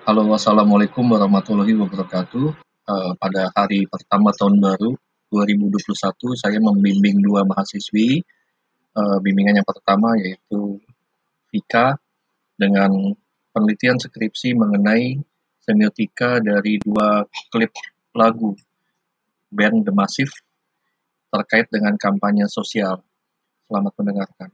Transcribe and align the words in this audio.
Halo, 0.00 0.24
wassalamualaikum 0.32 1.04
warahmatullahi 1.12 1.76
wabarakatuh. 1.76 2.56
Uh, 2.88 3.12
pada 3.20 3.52
hari 3.52 3.84
pertama 3.84 4.32
tahun 4.32 4.56
baru 4.56 4.96
2021, 5.28 6.40
saya 6.40 6.56
membimbing 6.56 7.20
dua 7.20 7.44
mahasiswi. 7.44 8.24
Uh, 8.96 9.20
bimbingan 9.20 9.60
yang 9.60 9.68
pertama 9.68 10.16
yaitu 10.16 10.80
Vika 11.52 12.00
dengan 12.56 13.12
penelitian 13.52 14.00
skripsi 14.00 14.56
mengenai 14.56 15.20
semiotika 15.60 16.40
dari 16.40 16.80
dua 16.80 17.28
klip 17.52 17.76
lagu 18.16 18.56
band 19.52 19.84
The 19.84 19.92
Massive 19.92 20.32
terkait 21.28 21.68
dengan 21.68 21.92
kampanye 22.00 22.48
sosial. 22.48 23.04
Selamat 23.68 23.92
mendengarkan. 24.00 24.48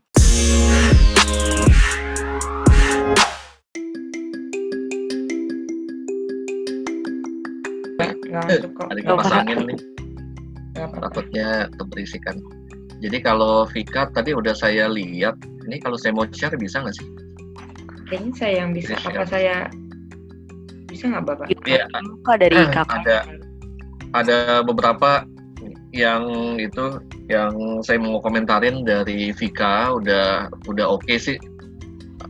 Ada 8.35 9.01
kipas 9.03 9.33
angin 9.33 9.59
nih. 9.69 9.79
Takutnya 10.77 11.71
keberisikan. 11.81 12.37
Jadi 13.01 13.19
kalau 13.21 13.69
Vika 13.69 14.09
tadi 14.13 14.33
udah 14.33 14.57
saya 14.57 14.89
lihat 14.89 15.37
ini 15.69 15.77
kalau 15.81 16.01
saya 16.01 16.17
mau 16.17 16.25
share 16.33 16.57
bisa 16.57 16.81
nggak 16.81 16.97
sih? 16.97 17.07
Kayaknya 18.09 18.33
saya 18.39 18.53
yang 18.65 18.71
bisa. 18.73 18.93
Apa 19.05 19.25
saya 19.29 19.57
bisa 20.89 21.05
nggak 21.13 21.25
bapak? 21.29 21.47
Iya 21.69 21.85
dari 22.41 22.57
eh, 22.57 22.69
ada 22.73 23.19
ada 24.17 24.39
beberapa 24.65 25.29
yang 25.93 26.57
itu 26.61 27.01
yang 27.29 27.83
saya 27.85 28.01
mau 28.01 28.21
komentarin 28.25 28.85
dari 28.87 29.33
Vika. 29.33 29.93
Udah 29.93 30.49
udah 30.69 30.87
oke 30.89 31.05
okay 31.05 31.19
sih. 31.21 31.39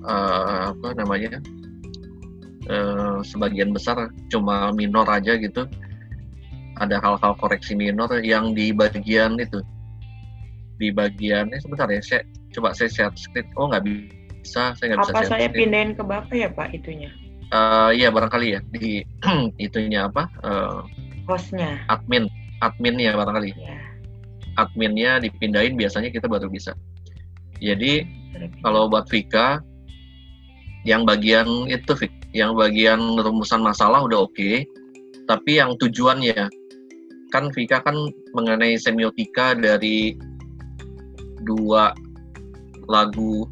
Uh, 0.07 0.71
apa 0.75 0.89
namanya? 0.99 1.39
Uh, 2.67 3.23
sebagian 3.23 3.71
besar 3.71 4.11
cuma 4.27 4.75
minor 4.75 5.07
aja 5.07 5.39
gitu 5.39 5.71
ada 6.77 7.01
hal-hal 7.01 7.33
koreksi 7.41 7.73
minor 7.73 8.09
yang 8.21 8.53
di 8.53 8.71
bagian 8.73 9.41
itu. 9.41 9.61
Di 10.77 10.93
bagian 10.93 11.49
ini 11.49 11.59
sebentar 11.61 11.89
ya 11.89 12.01
saya 12.05 12.23
coba 12.53 12.77
saya 12.77 12.89
share 12.93 13.15
screen. 13.17 13.49
Oh 13.57 13.69
nggak 13.73 13.85
bisa 13.85 14.77
saya 14.77 14.87
nggak 14.93 15.01
bisa 15.09 15.13
apa 15.13 15.23
saya 15.25 15.49
screen. 15.49 15.57
pindahin 15.57 15.91
ke 15.97 16.03
bapak 16.05 16.37
ya 16.37 16.49
pak 16.53 16.69
itunya? 16.77 17.11
Uh, 17.55 17.95
iya 17.95 18.11
barangkali 18.11 18.59
ya 18.59 18.61
di 18.75 19.07
itunya 19.67 20.11
apa 20.11 20.27
uh, 20.43 20.83
hostnya. 21.31 21.81
admin 21.89 22.29
adminnya 22.61 23.17
barangkali. 23.17 23.53
Ya. 23.57 23.79
adminnya 24.57 25.21
dipindahin 25.21 25.77
biasanya 25.77 26.09
kita 26.09 26.29
baru 26.33 26.49
bisa. 26.49 26.73
Jadi 27.61 28.05
kalau 28.65 28.89
buat 28.89 29.09
Vika 29.09 29.61
yang 30.89 31.05
bagian 31.05 31.69
itu 31.69 31.93
yang 32.37 32.57
bagian 32.57 33.01
rumusan 33.21 33.61
masalah 33.61 34.01
udah 34.05 34.29
oke 34.29 34.33
okay, 34.33 34.65
tapi 35.27 35.59
yang 35.59 35.75
tujuannya 35.77 36.47
kan 37.35 37.51
Vika 37.51 37.83
kan 37.83 37.97
mengenai 38.35 38.79
semiotika 38.79 39.55
dari 39.57 40.15
dua 41.47 41.95
lagu 42.87 43.47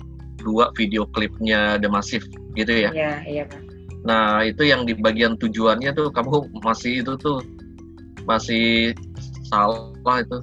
dua 0.44 0.70
video 0.76 1.08
klipnya 1.10 1.80
The 1.80 1.88
Massive 1.88 2.26
gitu 2.54 2.70
ya. 2.70 2.90
Iya, 2.94 3.14
iya 3.26 3.42
Pak. 3.48 3.60
Nah, 4.04 4.44
itu 4.44 4.68
yang 4.68 4.84
di 4.84 4.92
bagian 4.92 5.40
tujuannya 5.40 5.96
tuh 5.96 6.12
kamu 6.12 6.52
masih 6.60 7.00
itu 7.00 7.16
tuh 7.16 7.40
masih 8.28 8.92
salah 9.48 10.20
itu. 10.20 10.38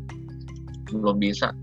Belum 0.89 1.21
bisa. 1.21 1.53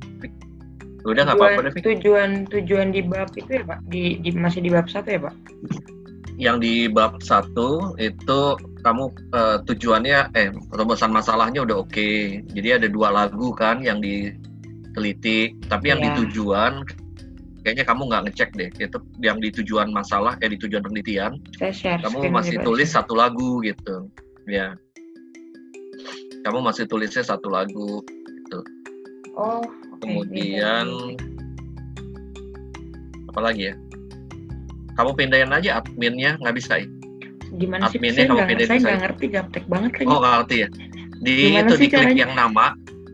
Udah 1.07 1.27
nggak 1.27 1.39
apa-apa 1.39 1.61
deh, 1.69 1.73
Tujuan 1.83 2.47
tujuan 2.51 2.95
di 2.95 3.03
bab 3.03 3.31
itu 3.35 3.51
ya, 3.51 3.63
Pak? 3.67 3.81
Di, 3.91 4.19
di 4.23 4.31
masih 4.35 4.63
di 4.63 4.71
bab 4.71 4.87
satu 4.87 5.09
ya, 5.11 5.21
Pak? 5.27 5.35
Yang 6.39 6.57
di 6.63 6.75
bab 6.87 7.19
satu 7.19 7.99
itu 7.99 8.41
kamu 8.83 9.05
uh, 9.35 9.59
tujuannya 9.67 10.33
eh 10.35 10.49
rumusan 10.75 11.11
masalahnya 11.11 11.65
udah 11.67 11.83
oke. 11.83 11.91
Okay. 11.91 12.43
Jadi 12.55 12.69
ada 12.83 12.89
dua 12.89 13.11
lagu 13.11 13.51
kan 13.55 13.83
yang 13.83 13.99
diteliti, 13.99 15.59
tapi 15.67 15.91
yang 15.93 16.01
yeah. 16.03 16.07
di 16.07 16.11
iya. 16.11 16.19
tujuan 16.25 16.73
kayaknya 17.63 17.85
kamu 17.85 18.03
nggak 18.09 18.23
ngecek 18.31 18.51
deh. 18.55 18.71
Itu 18.79 18.99
yang 19.21 19.39
di 19.43 19.51
tujuan 19.51 19.91
masalah 19.91 20.39
eh 20.41 20.51
di 20.51 20.59
tujuan 20.59 20.83
penelitian. 20.85 21.39
share 21.75 22.01
kamu 22.03 22.31
masih 22.31 22.57
tulis 22.63 22.89
satu 22.91 23.19
lagu 23.19 23.61
gitu. 23.67 24.09
Ya. 24.49 24.79
Kamu 26.47 26.63
masih 26.65 26.87
tulisnya 26.87 27.27
satu 27.27 27.51
lagu 27.51 28.01
gitu. 28.07 28.61
Oh. 29.37 29.61
Okay. 29.99 30.07
Kemudian 30.07 30.87
apa 33.29 33.41
lagi 33.43 33.71
ya? 33.71 33.75
Kamu 34.95 35.15
pindahin 35.15 35.51
aja 35.51 35.83
adminnya 35.83 36.39
nggak 36.39 36.57
bisa 36.59 36.83
ya? 36.83 36.98
Gimana 37.57 37.89
sih? 37.89 37.99
Saya 38.01 38.29
nggak 38.29 38.49
saya 38.69 38.79
nggak 38.83 39.01
ngerti 39.07 39.25
gaptek 39.33 39.65
banget 39.71 39.91
lagi 39.97 40.09
oh 40.09 40.19
nggak 40.21 40.35
ngerti 40.37 40.57
ya? 40.61 40.69
Di 41.19 41.35
gimana 41.35 41.61
itu 41.65 41.75
di 41.75 41.87
klik 41.89 42.15
yang 42.19 42.33
nama 42.37 42.65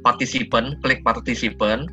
participant 0.02 0.68
klik 0.82 1.00
participant. 1.06 1.86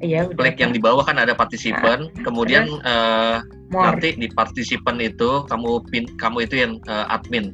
Iya, 0.00 0.32
udah. 0.32 0.36
Klik 0.40 0.56
yang 0.56 0.72
di 0.72 0.80
bawah 0.80 1.04
kan 1.04 1.20
ada 1.20 1.36
participant, 1.36 2.08
nah, 2.08 2.22
kemudian 2.24 2.64
uh, 2.88 3.44
nanti 3.68 4.16
di 4.16 4.32
participant 4.32 4.96
itu 4.96 5.44
kamu 5.44 5.84
pin 5.92 6.08
kamu 6.16 6.48
itu 6.48 6.56
yang 6.64 6.72
uh, 6.88 7.04
admin. 7.12 7.52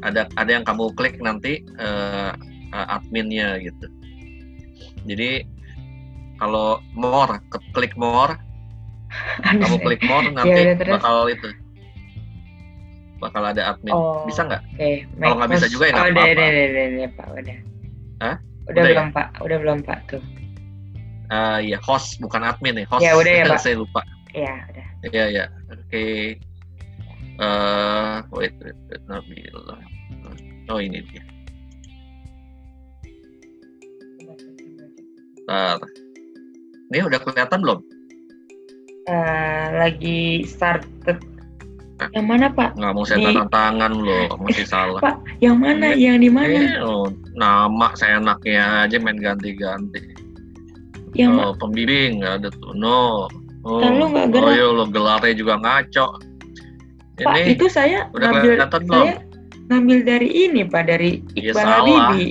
Ada 0.00 0.32
ada 0.40 0.48
yang 0.50 0.64
kamu 0.64 0.96
klik 0.96 1.20
nanti 1.20 1.60
uh, 1.76 2.32
uh, 2.72 2.86
adminnya 2.96 3.60
gitu. 3.60 3.84
Jadi 5.04 5.44
kalau 6.40 6.80
more, 6.96 7.44
klik 7.76 7.92
more, 8.00 8.32
kamu 9.44 9.76
klik 9.84 10.02
more 10.08 10.26
nanti 10.40 10.72
ya, 10.72 10.74
bakal 10.74 11.28
itu 11.28 11.52
bakal 13.22 13.42
ada 13.46 13.62
admin. 13.70 13.94
Oh, 13.94 14.26
bisa 14.26 14.42
nggak? 14.42 14.62
Oke. 14.74 14.74
Okay. 14.74 14.94
Kalau 15.22 15.34
nggak 15.38 15.50
bisa 15.54 15.66
juga 15.70 15.84
ya 15.86 15.92
nggak 15.94 16.02
oh, 16.02 16.10
apa-apa. 16.10 16.26
Udah, 16.26 16.48
udah, 16.50 16.66
udah, 16.66 16.84
udah, 16.90 17.08
Pak, 17.14 17.26
udah. 17.30 17.58
Hah? 18.18 18.36
Udah, 18.42 18.70
udah 18.70 18.82
belum, 18.82 19.06
ya? 19.06 19.14
Pak. 19.14 19.28
Udah 19.38 19.56
belum, 19.62 19.78
Pak, 19.86 19.98
tuh. 20.10 20.22
Uh, 21.32 21.58
ya, 21.64 21.78
host 21.80 22.20
bukan 22.20 22.42
admin 22.42 22.82
ya, 22.82 22.86
host. 22.90 23.02
Ya, 23.06 23.12
udah 23.14 23.32
ya, 23.32 23.44
Pak. 23.54 23.60
Saya 23.62 23.78
lupa. 23.78 24.02
Iya, 24.34 24.54
udah. 24.74 24.86
Iya, 25.06 25.24
iya. 25.30 25.44
Oke. 25.70 25.78
Okay. 25.86 26.18
Uh, 27.40 28.20
wait, 28.34 28.52
wait, 28.60 28.76
wait, 28.90 29.02
Nabila. 29.06 29.78
Oh, 30.68 30.78
ini 30.82 31.00
dia. 31.06 31.22
Bentar. 35.52 35.78
Ini 36.92 37.08
udah 37.08 37.20
kelihatan 37.24 37.60
belum? 37.64 37.80
Uh, 39.10 39.66
lagi 39.82 40.46
started 40.46 41.18
yang 42.10 42.26
mana 42.26 42.46
Pak? 42.50 42.74
Nggak 42.74 42.92
mau 42.94 43.04
saya 43.06 43.18
di... 43.20 43.24
tanda 43.30 43.44
tangan 43.52 43.92
loh, 43.94 44.26
masih 44.42 44.66
salah. 44.66 45.00
Pak, 45.00 45.16
yang 45.38 45.56
mana? 45.62 45.94
Yang 45.94 46.16
di 46.26 46.30
mana? 46.30 46.58
Eh, 46.58 46.82
oh, 46.82 47.06
nama 47.38 47.94
saya 47.94 48.18
enaknya 48.18 48.88
aja 48.88 48.96
main 48.98 49.18
ganti-ganti. 49.22 50.00
Yang 51.14 51.32
oh, 51.38 51.52
pembimbing 51.60 52.24
nggak 52.24 52.42
ada 52.42 52.48
tuh. 52.50 52.72
No. 52.74 53.28
Oh, 53.62 53.78
Lalu 53.78 54.04
nggak 54.16 54.26
gerak. 54.34 54.48
Oh, 54.48 54.52
iya, 54.52 54.66
lo 54.66 54.84
gelarnya 54.90 55.34
juga 55.38 55.54
ngaco. 55.62 56.06
Pak, 57.22 57.34
ini 57.38 57.54
itu 57.54 57.66
saya 57.70 58.10
udah 58.16 58.28
ngambil 58.34 58.52
saya 58.58 58.80
belum? 58.82 59.06
ngambil 59.70 59.98
dari 60.02 60.28
ini 60.32 60.62
Pak, 60.66 60.82
dari 60.90 61.10
iya, 61.38 61.52
Iqbal 61.52 61.60
ya, 61.60 61.62
salah. 61.62 61.78
Habibi. 61.78 62.24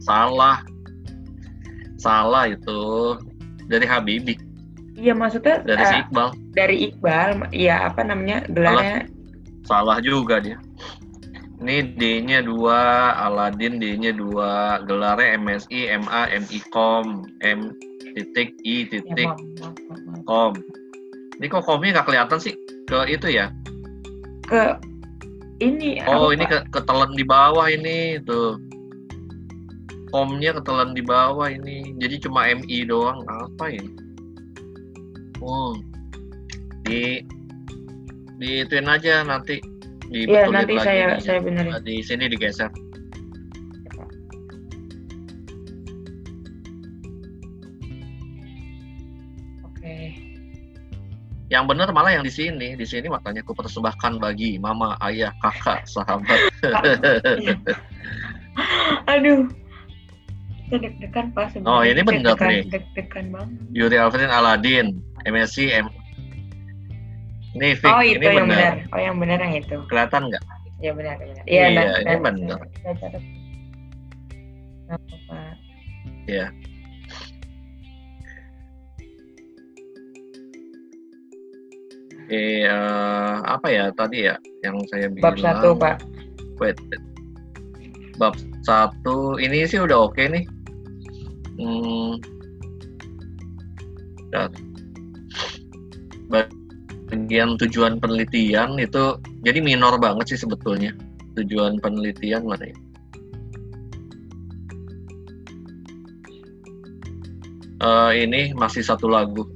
Salah. 0.00 0.56
Salah 1.98 2.44
itu 2.48 2.80
dari 3.68 3.84
Habibi. 3.84 4.47
Iya 4.98 5.14
maksudnya 5.14 5.62
dari 5.62 5.84
uh, 5.86 6.00
Iqbal. 6.02 6.28
Dari 6.58 6.76
Iqbal, 6.90 7.28
iya 7.54 7.86
apa 7.86 8.02
namanya 8.02 8.42
gelarnya? 8.50 9.06
Salah, 9.62 9.94
salah 9.94 9.98
juga 10.02 10.42
dia. 10.42 10.58
Ini 11.58 11.94
D-nya 11.98 12.42
dua, 12.42 13.14
Aladin 13.18 13.78
D-nya 13.78 14.14
dua, 14.14 14.82
gelarnya 14.86 15.38
MSI, 15.38 15.90
MA, 16.02 16.30
MIKOM, 16.46 17.26
M 17.42 17.74
titik 18.14 18.54
I 18.66 18.86
titik 18.90 19.30
ya, 19.30 19.70
kom. 20.26 20.54
Ini 21.38 21.46
kok 21.46 21.66
komnya 21.66 21.98
nggak 21.98 22.06
kelihatan 22.10 22.38
sih 22.42 22.54
ke 22.90 22.98
itu 23.06 23.30
ya? 23.30 23.54
Ke 24.50 24.78
ini. 25.62 26.02
Oh 26.10 26.30
apa, 26.30 26.34
ini 26.34 26.44
ke 26.46 26.58
ketelan 26.74 27.14
di 27.14 27.22
bawah 27.22 27.66
ini 27.70 28.18
tuh. 28.26 28.58
Komnya 30.10 30.56
ketelan 30.58 30.96
di 30.96 31.04
bawah 31.04 31.46
ini, 31.52 31.94
jadi 32.00 32.18
cuma 32.22 32.50
MI 32.50 32.86
doang. 32.86 33.22
Apa 33.28 33.70
ini? 33.70 34.07
Oh. 35.48 35.72
Di 36.84 37.24
di 38.36 38.50
ituin 38.62 38.84
aja 38.84 39.24
nanti 39.24 39.56
di 40.12 40.28
Iya, 40.28 40.52
nanti 40.52 40.76
lagi 40.76 40.84
saya 40.84 41.16
di, 41.16 41.24
saya 41.24 41.40
benerin. 41.40 41.72
Di 41.80 42.04
sini 42.04 42.28
digeser. 42.28 42.68
Oke. 49.64 49.96
Yang 51.48 51.64
benar 51.64 51.88
malah 51.96 52.12
yang 52.12 52.24
di 52.28 52.32
sini. 52.32 52.76
Di 52.76 52.84
sini 52.84 53.08
makanya 53.08 53.40
aku 53.40 53.56
persembahkan 53.56 54.20
bagi 54.20 54.60
mama, 54.60 55.00
ayah, 55.00 55.32
kakak, 55.40 55.88
sahabat. 55.88 56.40
Aduh 59.16 59.48
deg-degan 60.76 61.32
pas 61.32 61.48
oh 61.64 61.80
ini 61.80 62.04
bener 62.04 62.36
nih 62.36 62.68
deg-degan 62.68 63.32
banget 63.32 63.56
Yuri 63.72 63.96
Alfred 63.96 64.28
Aladin 64.28 65.00
MSC 65.26 65.72
M 65.74 65.86
Ini 67.58 67.74
fix, 67.74 67.90
oh 67.90 68.04
itu 68.04 68.22
ini 68.22 68.38
yang 68.38 68.46
benar. 68.46 68.74
Oh 68.92 69.00
yang 69.00 69.16
benar 69.18 69.38
yang 69.40 69.54
itu. 69.56 69.76
Kelihatan 69.88 70.30
nggak? 70.30 70.44
Iya 70.78 70.92
benar 70.94 71.14
benar. 71.18 71.42
Iya, 71.48 71.64
iya 71.74 71.82
ini 72.06 72.16
benar. 72.22 72.60
Catat. 72.86 73.12
Apa? 74.88 75.38
Iya. 76.28 76.46
Eh, 82.28 82.68
uh, 82.68 83.40
apa 83.48 83.66
ya 83.72 83.88
tadi 83.96 84.28
ya 84.28 84.36
yang 84.60 84.76
saya 84.92 85.08
bilang? 85.08 85.32
Bab 85.32 85.36
satu 85.40 85.68
pak. 85.72 86.04
Wait, 86.60 86.76
wait. 86.92 87.02
Bab 88.20 88.36
satu 88.62 89.40
ini 89.40 89.64
sih 89.64 89.80
udah 89.80 90.06
oke 90.06 90.14
okay 90.14 90.28
nih. 90.28 90.44
Hmm. 91.58 92.20
Bagian 97.08 97.56
tujuan 97.56 97.96
penelitian 98.00 98.76
itu 98.76 99.16
jadi 99.44 99.58
minor 99.64 99.96
banget 99.96 100.36
sih 100.36 100.40
sebetulnya. 100.44 100.92
Tujuan 101.40 101.80
penelitian 101.80 102.44
mana 102.44 102.68
ya? 102.68 102.76
Uh, 107.78 108.10
ini 108.10 108.52
masih 108.58 108.82
satu 108.82 109.06
lagu. 109.06 109.46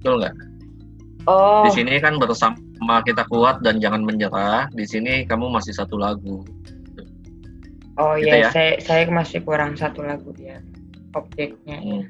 Betul 0.00 0.24
nggak? 0.24 0.34
Oh. 1.28 1.68
Di 1.68 1.70
sini 1.76 2.00
kan 2.00 2.16
bersama 2.16 3.04
kita 3.04 3.28
kuat 3.28 3.60
dan 3.60 3.78
jangan 3.78 4.00
menyerah. 4.02 4.66
Di 4.72 4.88
sini 4.88 5.28
kamu 5.28 5.52
masih 5.52 5.76
satu 5.76 6.00
lagu. 6.00 6.42
Oh 7.98 8.14
gitu 8.14 8.30
iya, 8.30 8.46
ya? 8.46 8.50
saya 8.54 8.72
saya 8.78 9.02
masih 9.10 9.42
kurang 9.42 9.74
satu 9.74 10.06
lagu 10.06 10.30
ya 10.38 10.62
objeknya. 11.18 11.78
Hmm. 11.82 12.02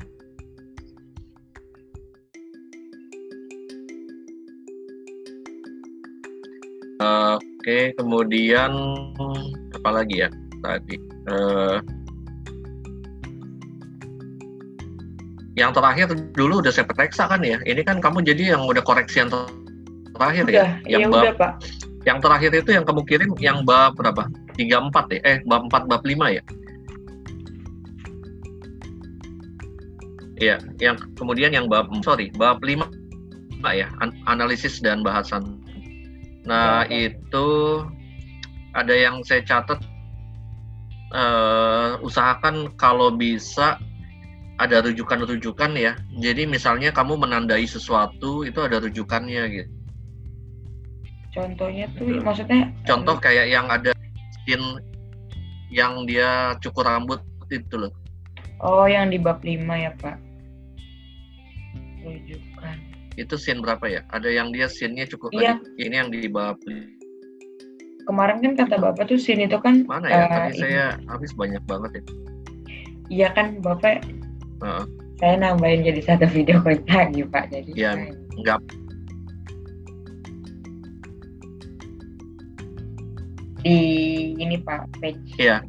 Oke, 6.98 7.94
kemudian 7.94 8.74
apa 9.70 9.90
lagi 9.94 10.26
ya 10.26 10.28
tadi? 10.66 10.98
Uh, 11.30 11.78
yang 15.54 15.70
terakhir 15.70 16.10
dulu 16.34 16.58
udah 16.62 16.74
saya 16.74 16.86
periksa 16.86 17.30
kan 17.30 17.42
ya. 17.46 17.62
Ini 17.62 17.86
kan 17.86 18.02
kamu 18.02 18.26
jadi 18.26 18.58
yang 18.58 18.66
udah 18.66 18.82
koreksi 18.82 19.22
yang 19.22 19.30
terakhir 20.14 20.50
udah, 20.50 20.54
ya. 20.54 20.66
Yang 20.86 21.02
ya 21.02 21.06
bab, 21.10 21.22
udah, 21.22 21.34
Pak. 21.38 21.52
Yang 22.06 22.18
terakhir 22.22 22.50
itu 22.54 22.70
yang 22.74 22.84
kamu 22.86 23.00
kirim 23.06 23.30
yang 23.38 23.58
bab 23.62 23.94
berapa? 23.94 24.26
34 24.58 25.14
ya? 25.14 25.20
Eh, 25.22 25.38
bab 25.46 25.70
4 25.70 25.90
bab 25.90 26.02
5 26.02 26.34
ya? 26.34 26.42
Iya, 30.38 30.56
yang 30.78 30.94
kemudian 31.18 31.50
yang 31.50 31.66
bab 31.66 31.90
sorry, 32.06 32.30
bab 32.38 32.62
5 32.62 32.86
ya, 33.74 33.90
an 33.98 34.14
analisis 34.30 34.78
dan 34.78 35.02
bahasan. 35.02 35.57
Nah, 36.48 36.88
itu 36.88 37.48
ada 38.72 38.94
yang 38.96 39.20
saya 39.20 39.44
catat 39.44 39.84
uh, 41.12 42.00
usahakan 42.00 42.72
kalau 42.80 43.12
bisa 43.12 43.76
ada 44.56 44.80
rujukan-rujukan 44.80 45.76
ya. 45.76 45.92
Jadi 46.18 46.48
misalnya 46.48 46.88
kamu 46.88 47.20
menandai 47.20 47.68
sesuatu 47.68 48.48
itu 48.48 48.58
ada 48.64 48.80
rujukannya 48.80 49.42
gitu. 49.52 49.72
Contohnya 51.28 51.86
tuh 51.94 52.08
gitu. 52.08 52.24
maksudnya 52.24 52.72
contoh 52.88 53.20
kayak 53.20 53.52
yang 53.52 53.68
ada 53.68 53.92
scene 54.42 54.80
yang 55.68 56.08
dia 56.08 56.56
cukur 56.64 56.88
rambut 56.88 57.20
itu 57.52 57.76
loh. 57.76 57.92
Oh, 58.58 58.88
yang 58.90 59.12
di 59.12 59.20
bab 59.20 59.38
5 59.44 59.54
ya, 59.78 59.94
Pak. 60.02 60.16
Rujukan. 62.02 62.47
Itu 63.18 63.34
scene 63.34 63.58
berapa 63.58 63.82
ya? 63.90 64.06
Ada 64.14 64.30
yang 64.30 64.54
dia 64.54 64.70
scene-nya 64.70 65.10
cukup 65.10 65.34
iya. 65.34 65.58
Ini 65.74 66.06
yang 66.06 66.08
di 66.14 66.30
bab 66.30 66.62
Kemarin 68.06 68.40
kan 68.40 68.52
kata 68.56 68.80
Bapak 68.80 69.10
tuh 69.10 69.18
scene 69.20 69.44
itu 69.44 69.58
kan 69.60 69.82
Mana 69.84 70.06
ya? 70.06 70.22
Uh, 70.24 70.28
Tadi 70.30 70.50
ini. 70.54 70.60
saya 70.62 70.84
habis 71.10 71.34
banyak 71.34 71.60
banget 71.66 71.90
ya. 71.98 72.02
Iya 73.10 73.28
kan 73.34 73.58
Bapak 73.60 74.06
Uh. 74.58 74.82
Saya 75.18 75.34
nambahin 75.38 75.82
jadi 75.86 76.02
satu 76.02 76.26
video 76.30 76.62
klip 76.62 76.82
lagi 76.90 77.22
Pak. 77.26 77.50
Jadi 77.50 77.70
ya, 77.74 77.94
saya... 77.94 78.10
enggak. 78.38 78.60
Di 83.62 83.78
ini 84.38 84.58
Pak 84.62 84.98
page. 85.02 85.30
Iya. 85.38 85.62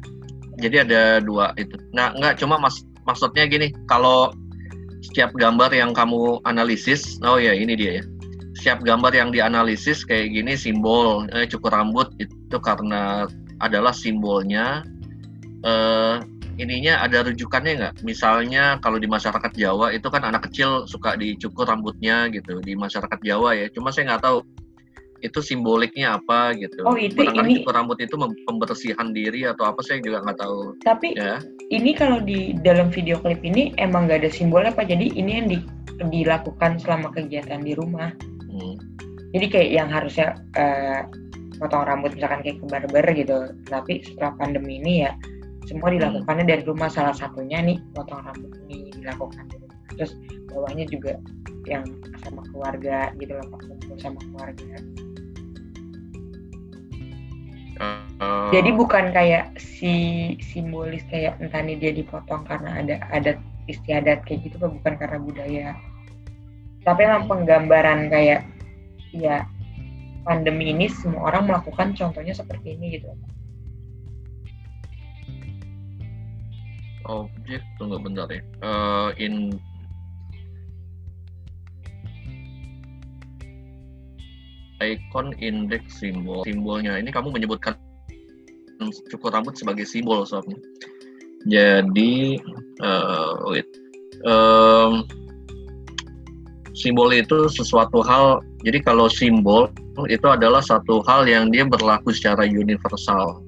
Jadi 0.58 0.76
ada 0.86 1.18
dua 1.22 1.54
itu. 1.54 1.78
Nah, 1.94 2.14
enggak 2.14 2.38
cuma 2.42 2.58
mas 2.58 2.82
maksudnya 3.06 3.46
gini, 3.46 3.74
kalau 3.90 4.34
setiap 5.00 5.32
gambar 5.36 5.72
yang 5.72 5.96
kamu 5.96 6.40
analisis, 6.44 7.20
oh 7.24 7.40
ya 7.40 7.56
ini 7.56 7.76
dia 7.76 8.00
ya. 8.00 8.04
Setiap 8.60 8.84
gambar 8.84 9.12
yang 9.16 9.30
dianalisis 9.32 10.04
kayak 10.04 10.36
gini 10.36 10.52
simbol 10.58 11.24
eh, 11.32 11.48
cukur 11.48 11.72
rambut 11.72 12.12
itu 12.20 12.56
karena 12.60 13.24
adalah 13.60 13.92
simbolnya 13.92 14.84
eh, 15.64 16.16
ininya 16.60 17.00
ada 17.00 17.24
rujukannya 17.24 17.72
nggak? 17.80 17.94
Misalnya 18.04 18.76
kalau 18.84 19.00
di 19.00 19.08
masyarakat 19.08 19.52
Jawa 19.56 19.96
itu 19.96 20.06
kan 20.12 20.28
anak 20.28 20.52
kecil 20.52 20.84
suka 20.84 21.16
dicukur 21.16 21.64
rambutnya 21.64 22.28
gitu 22.28 22.60
di 22.60 22.76
masyarakat 22.76 23.18
Jawa 23.24 23.56
ya. 23.56 23.66
Cuma 23.72 23.88
saya 23.88 24.12
nggak 24.12 24.22
tahu 24.28 24.44
itu 25.20 25.40
simboliknya 25.44 26.16
apa 26.20 26.56
gitu. 26.56 26.84
Oh 26.84 26.96
itu 26.96 27.20
ini 27.20 27.60
cukur 27.60 27.76
rambut 27.76 27.98
itu 28.00 28.16
pembersihan 28.44 29.12
diri 29.12 29.44
atau 29.48 29.68
apa 29.68 29.80
saya 29.84 30.00
juga 30.00 30.24
nggak 30.24 30.38
tahu. 30.40 30.76
Tapi 30.84 31.16
ya. 31.16 31.40
ini 31.72 31.92
kalau 31.92 32.20
di 32.20 32.56
dalam 32.60 32.88
video 32.88 33.20
klip 33.20 33.40
ini 33.44 33.76
emang 33.76 34.08
nggak 34.08 34.26
ada 34.26 34.30
simbolnya 34.32 34.72
pak. 34.72 34.88
Jadi 34.88 35.12
ini 35.16 35.30
yang 35.40 35.46
di, 35.48 35.58
dilakukan 36.08 36.80
selama 36.80 37.12
kegiatan 37.12 37.60
di 37.60 37.72
rumah. 37.76 38.12
Hmm. 38.48 38.74
Jadi 39.30 39.46
kayak 39.46 39.70
yang 39.70 39.88
harusnya 39.92 40.34
uh, 40.58 41.06
potong 41.60 41.86
rambut 41.86 42.16
misalkan 42.16 42.42
kayak 42.42 42.58
ke 42.58 42.66
barber 42.66 43.06
gitu. 43.14 43.38
Tapi 43.68 44.02
setelah 44.02 44.34
pandemi 44.40 44.80
ini 44.80 45.06
ya 45.06 45.12
semua 45.70 45.94
dilakukannya 45.94 46.44
dari 46.50 46.62
rumah 46.66 46.90
salah 46.90 47.14
satunya 47.14 47.62
nih 47.62 47.78
potong 47.94 48.18
rambut 48.26 48.50
ini 48.66 48.90
dilakukan 48.98 49.46
di 49.46 49.56
rumah 49.62 49.78
terus 49.94 50.12
bawahnya 50.50 50.84
juga 50.90 51.14
yang 51.68 51.84
sama 52.24 52.42
keluarga 52.50 53.12
gitu 53.20 53.38
loh 53.38 53.46
kumpul 53.54 53.96
sama 54.00 54.18
keluarga 54.32 54.74
uh, 57.80 58.48
jadi 58.52 58.70
bukan 58.76 59.10
kayak 59.10 59.56
si 59.56 60.36
simbolis 60.40 61.02
kayak 61.08 61.40
entah 61.40 61.64
nih 61.64 61.76
dia 61.80 61.92
dipotong 61.96 62.44
karena 62.44 62.80
ada 62.84 62.96
adat 63.10 63.38
istiadat 63.70 64.26
kayak 64.26 64.50
gitu 64.50 64.58
bukan 64.58 64.94
karena 64.98 65.18
budaya. 65.22 65.68
Tapi 66.82 67.00
memang 67.06 67.28
penggambaran 67.28 68.10
kayak 68.10 68.42
ya 69.14 69.46
pandemi 70.26 70.74
ini 70.74 70.90
semua 70.90 71.32
orang 71.32 71.48
melakukan 71.48 71.94
contohnya 71.94 72.34
seperti 72.34 72.74
ini 72.74 72.98
gitu. 72.98 73.08
Objek 77.06 77.62
tunggu 77.80 77.98
bentar 77.98 78.28
ya. 78.30 78.42
Uh, 78.62 79.10
in 79.18 79.58
icon 84.80 85.36
index 85.38 86.00
simbol. 86.00 86.42
Simbolnya 86.44 86.96
ini 86.96 87.12
kamu 87.12 87.32
menyebutkan 87.32 87.76
cukur 89.12 89.30
rambut 89.32 89.56
sebagai 89.56 89.84
simbol 89.84 90.24
soalnya. 90.24 90.56
Jadi 91.48 92.40
uh, 92.80 93.36
wait. 93.48 93.68
Um, 94.24 95.08
simbol 96.76 97.12
itu 97.12 97.48
sesuatu 97.48 98.00
hal. 98.04 98.40
Jadi 98.64 98.84
kalau 98.84 99.08
simbol 99.08 99.72
itu 100.08 100.24
adalah 100.28 100.64
satu 100.64 101.04
hal 101.04 101.28
yang 101.28 101.52
dia 101.52 101.64
berlaku 101.64 102.12
secara 102.12 102.44
universal. 102.44 103.40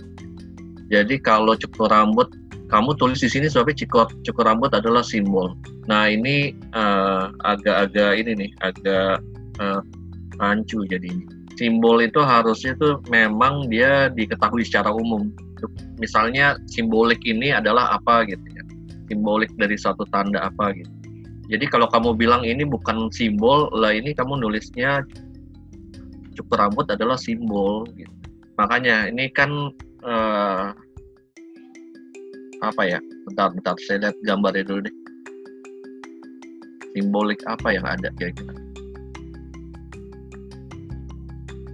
Jadi 0.92 1.16
kalau 1.20 1.56
cukur 1.56 1.88
rambut 1.88 2.28
kamu 2.72 2.96
tulis 2.96 3.20
di 3.20 3.28
sini 3.28 3.52
sebabnya 3.52 3.84
cukur 3.84 4.08
cukur 4.24 4.44
rambut 4.48 4.72
adalah 4.72 5.04
simbol. 5.04 5.52
Nah 5.88 6.08
ini 6.08 6.56
eh, 6.56 7.24
agak-agak 7.44 8.10
uh, 8.12 8.16
ini 8.16 8.32
nih, 8.32 8.50
agak 8.64 9.20
uh, 9.60 9.80
rancu 10.40 10.84
jadi. 10.88 11.10
Simbol 11.60 12.00
itu 12.00 12.20
harusnya 12.24 12.72
tuh 12.80 13.02
memang 13.12 13.68
dia 13.68 14.08
diketahui 14.08 14.64
secara 14.64 14.88
umum. 14.92 15.28
Misalnya 16.00 16.58
simbolik 16.66 17.20
ini 17.28 17.52
adalah 17.52 17.94
apa 17.94 18.24
gitu 18.26 18.42
ya. 18.56 18.64
Simbolik 19.12 19.52
dari 19.60 19.76
suatu 19.76 20.08
tanda 20.08 20.48
apa 20.48 20.72
gitu. 20.72 20.90
Jadi 21.52 21.68
kalau 21.68 21.84
kamu 21.92 22.16
bilang 22.16 22.42
ini 22.48 22.64
bukan 22.64 23.12
simbol, 23.12 23.68
lah 23.76 23.92
ini 23.92 24.16
kamu 24.16 24.40
nulisnya 24.40 25.04
cukur 26.32 26.56
rambut 26.56 26.88
adalah 26.88 27.20
simbol 27.20 27.84
gitu. 27.92 28.08
Makanya 28.56 29.12
ini 29.12 29.28
kan 29.28 29.50
uh, 30.00 30.72
apa 32.62 32.82
ya 32.86 32.98
bentar 33.26 33.50
bentar 33.50 33.74
saya 33.82 34.06
lihat 34.06 34.16
gambarnya 34.22 34.62
dulu 34.62 34.86
deh 34.86 34.94
simbolik 36.94 37.42
apa 37.50 37.74
yang 37.74 37.82
ada 37.82 38.08
kira-kira 38.14 38.54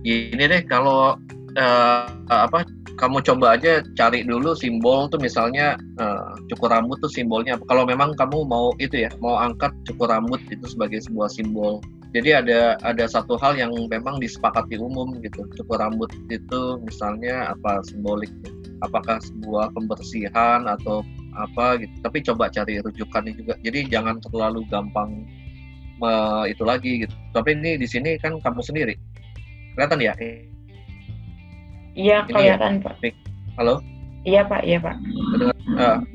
ini 0.08 0.44
deh 0.48 0.62
kalau 0.64 1.20
uh, 1.60 2.08
apa 2.32 2.64
kamu 2.98 3.22
coba 3.22 3.54
aja 3.54 3.84
cari 3.94 4.26
dulu 4.26 4.58
simbol 4.58 5.06
tuh 5.06 5.22
misalnya 5.22 5.78
uh, 6.02 6.34
cukur 6.50 6.72
rambut 6.72 6.98
tuh 6.98 7.12
simbolnya 7.12 7.54
kalau 7.70 7.86
memang 7.86 8.16
kamu 8.18 8.42
mau 8.42 8.74
itu 8.82 9.06
ya 9.06 9.10
mau 9.22 9.38
angkat 9.38 9.70
cukur 9.86 10.10
rambut 10.10 10.42
itu 10.50 10.66
sebagai 10.66 10.98
sebuah 11.06 11.30
simbol 11.30 11.78
Jadi 12.16 12.32
ada 12.32 12.80
ada 12.80 13.04
satu 13.04 13.36
hal 13.36 13.60
yang 13.60 13.68
memang 13.92 14.16
disepakati 14.16 14.80
umum 14.80 15.20
gitu. 15.20 15.44
Cukur 15.60 15.76
rambut 15.76 16.08
itu 16.32 16.80
misalnya 16.80 17.52
apa 17.52 17.84
simboliknya? 17.84 18.48
Apakah 18.80 19.20
sebuah 19.20 19.76
pembersihan 19.76 20.64
atau 20.64 21.04
apa 21.36 21.76
gitu. 21.84 21.92
Tapi 22.00 22.18
coba 22.24 22.48
cari 22.48 22.80
rujukannya 22.80 23.32
juga. 23.36 23.60
Jadi 23.60 23.92
jangan 23.92 24.24
terlalu 24.24 24.64
gampang 24.72 25.28
me, 26.00 26.12
itu 26.48 26.64
lagi 26.64 27.04
gitu. 27.04 27.14
Tapi 27.36 27.60
ini 27.60 27.76
di 27.76 27.84
sini 27.84 28.16
kan 28.16 28.40
kamu 28.40 28.64
sendiri. 28.64 28.96
Kelihatan 29.78 30.02
ya? 30.02 30.14
Iya, 31.94 32.26
kelihatan, 32.26 32.82
ya? 32.82 32.90
Pak. 32.90 32.94
Halo? 33.62 33.78
Iya, 34.26 34.42
Pak. 34.42 34.66
Iya, 34.66 34.78
Pak. 34.82 34.96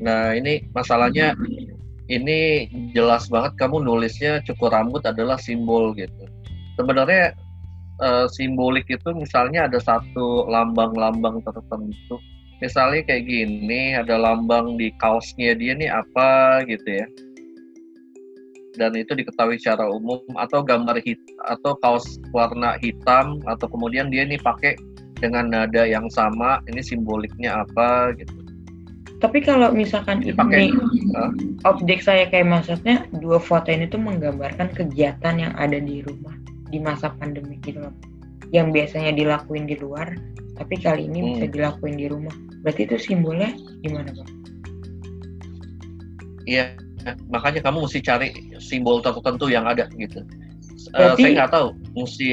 Nah, 0.04 0.36
ini 0.36 0.68
masalahnya 0.76 1.32
ini 2.12 2.68
jelas 2.92 3.32
banget 3.32 3.56
kamu 3.56 3.80
nulisnya 3.80 4.44
cukur 4.44 4.68
rambut 4.68 5.00
adalah 5.08 5.40
simbol 5.40 5.96
gitu. 5.96 6.28
Sebenarnya 6.76 7.32
uh, 8.04 8.28
simbolik 8.36 8.84
itu 8.92 9.16
misalnya 9.16 9.64
ada 9.64 9.80
satu 9.80 10.44
lambang-lambang 10.44 11.40
tertentu. 11.40 12.20
Misalnya 12.60 13.00
kayak 13.08 13.24
gini, 13.24 13.96
ada 13.96 14.20
lambang 14.20 14.76
di 14.76 14.92
kaosnya 15.00 15.56
dia 15.56 15.72
nih 15.72 15.88
apa 15.88 16.68
gitu 16.68 17.00
ya. 17.00 17.08
Dan 18.74 18.98
itu 18.98 19.14
diketahui 19.14 19.58
secara 19.58 19.86
umum 19.86 20.20
atau 20.34 20.62
gambar 20.62 20.98
hit 21.02 21.20
atau 21.46 21.78
kaos 21.78 22.18
warna 22.34 22.74
hitam 22.82 23.38
atau 23.46 23.70
kemudian 23.70 24.10
dia 24.10 24.26
nih 24.26 24.40
pakai 24.42 24.74
dengan 25.22 25.48
nada 25.48 25.86
yang 25.86 26.10
sama, 26.10 26.58
ini 26.66 26.82
simboliknya 26.82 27.62
apa 27.64 28.12
gitu 28.18 28.44
tapi 29.24 29.40
kalau 29.40 29.72
misalkan 29.72 30.20
Dipakai. 30.20 30.68
ini 30.68 30.76
uh. 31.16 31.32
objek 31.64 32.04
saya 32.04 32.28
kayak 32.28 32.44
maksudnya 32.44 33.08
dua 33.24 33.40
foto 33.40 33.72
ini 33.72 33.88
tuh 33.88 33.96
menggambarkan 33.96 34.68
kegiatan 34.76 35.40
yang 35.40 35.56
ada 35.56 35.80
di 35.80 36.04
rumah 36.04 36.36
di 36.68 36.76
masa 36.76 37.08
pandemi 37.16 37.56
gitu 37.64 37.80
loh. 37.80 37.94
Yang 38.52 38.76
biasanya 38.76 39.16
dilakuin 39.16 39.64
di 39.64 39.80
luar, 39.80 40.12
tapi 40.60 40.76
kali 40.76 41.08
ini 41.08 41.18
hmm. 41.24 41.28
bisa 41.32 41.46
dilakuin 41.56 41.96
di 41.96 42.06
rumah. 42.12 42.34
Berarti 42.60 42.84
itu 42.84 42.96
simbolnya 43.00 43.48
gimana, 43.80 44.12
Pak? 44.12 44.28
Iya, 46.44 46.76
makanya 47.28 47.60
kamu 47.60 47.84
mesti 47.84 48.00
cari 48.00 48.28
simbol 48.56 49.04
tertentu 49.04 49.52
yang 49.52 49.68
ada 49.68 49.84
gitu. 50.00 50.24
Berarti, 50.92 51.20
uh, 51.20 51.24
saya 51.24 51.30
nggak 51.36 51.52
tahu, 51.52 51.68
mesti 51.96 52.28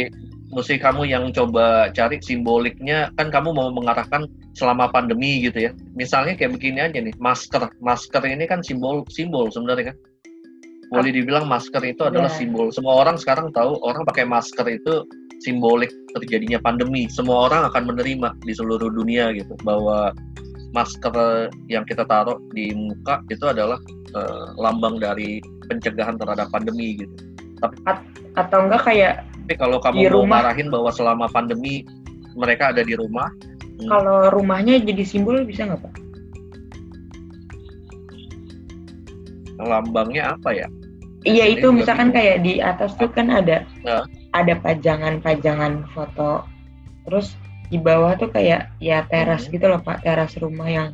mesti 0.51 0.75
kamu 0.79 1.07
yang 1.07 1.31
coba 1.31 1.89
cari 1.95 2.19
simboliknya. 2.19 3.11
Kan 3.15 3.31
kamu 3.31 3.55
mau 3.55 3.71
mengarahkan 3.71 4.27
selama 4.55 4.91
pandemi 4.91 5.43
gitu 5.43 5.67
ya. 5.67 5.71
Misalnya 5.95 6.35
kayak 6.35 6.59
begini 6.59 6.79
aja 6.83 6.99
nih 6.99 7.15
masker. 7.17 7.71
Masker 7.79 8.23
ini 8.27 8.45
kan 8.47 8.59
simbol 8.61 9.07
simbol 9.07 9.47
sebenarnya 9.51 9.95
kan? 9.95 9.97
Boleh 10.91 11.11
dibilang 11.15 11.47
masker 11.47 11.79
itu 11.87 12.03
adalah 12.03 12.27
yeah. 12.27 12.39
simbol. 12.39 12.67
Semua 12.75 12.99
orang 12.99 13.15
sekarang 13.15 13.55
tahu 13.55 13.79
orang 13.79 14.03
pakai 14.03 14.27
masker 14.27 14.67
itu 14.67 15.07
simbolik 15.39 15.89
terjadinya 16.19 16.59
pandemi. 16.59 17.07
Semua 17.07 17.47
orang 17.47 17.71
akan 17.71 17.95
menerima 17.95 18.35
di 18.43 18.51
seluruh 18.51 18.91
dunia 18.91 19.31
gitu. 19.31 19.55
Bahwa 19.63 20.11
masker 20.71 21.51
yang 21.67 21.83
kita 21.83 22.07
taruh 22.07 22.39
di 22.55 22.71
muka 22.71 23.19
itu 23.27 23.43
adalah 23.47 23.79
uh, 24.15 24.55
lambang 24.55 24.99
dari 24.99 25.43
pencegahan 25.67 26.15
terhadap 26.15 26.47
pandemi 26.51 26.99
gitu 26.99 27.15
tapi 27.61 27.75
atau 28.39 28.59
enggak 28.65 28.81
kayak 28.87 29.15
tapi 29.51 29.67
kalau 29.67 29.83
kamu 29.83 29.99
di 29.99 30.07
mau 30.07 30.23
rumah, 30.23 30.47
marahin 30.47 30.71
bahwa 30.71 30.95
selama 30.95 31.27
pandemi 31.27 31.83
mereka 32.39 32.71
ada 32.71 32.87
di 32.87 32.95
rumah, 32.95 33.27
hmm. 33.83 33.91
kalau 33.91 34.31
rumahnya 34.31 34.79
jadi 34.79 35.03
simbol 35.03 35.43
bisa 35.43 35.67
nggak 35.67 35.83
pak? 35.83 35.93
Lambangnya 39.59 40.39
apa 40.39 40.55
ya? 40.55 40.71
Iya 41.27 41.59
itu 41.59 41.67
misalkan 41.67 42.15
kayak 42.15 42.47
di 42.47 42.63
atas 42.63 42.95
tuh 42.95 43.11
kan 43.11 43.27
ada 43.27 43.67
nah. 43.83 44.07
ada 44.31 44.55
pajangan-pajangan 44.63 45.83
foto, 45.91 46.47
terus 47.03 47.35
di 47.71 47.79
bawah 47.79 48.19
tuh 48.19 48.27
kayak 48.27 48.67
ya 48.83 49.07
teras 49.07 49.47
hmm. 49.47 49.55
gitu 49.55 49.65
loh 49.71 49.79
pak, 49.79 50.03
teras 50.03 50.35
rumah 50.35 50.67
yang 50.67 50.91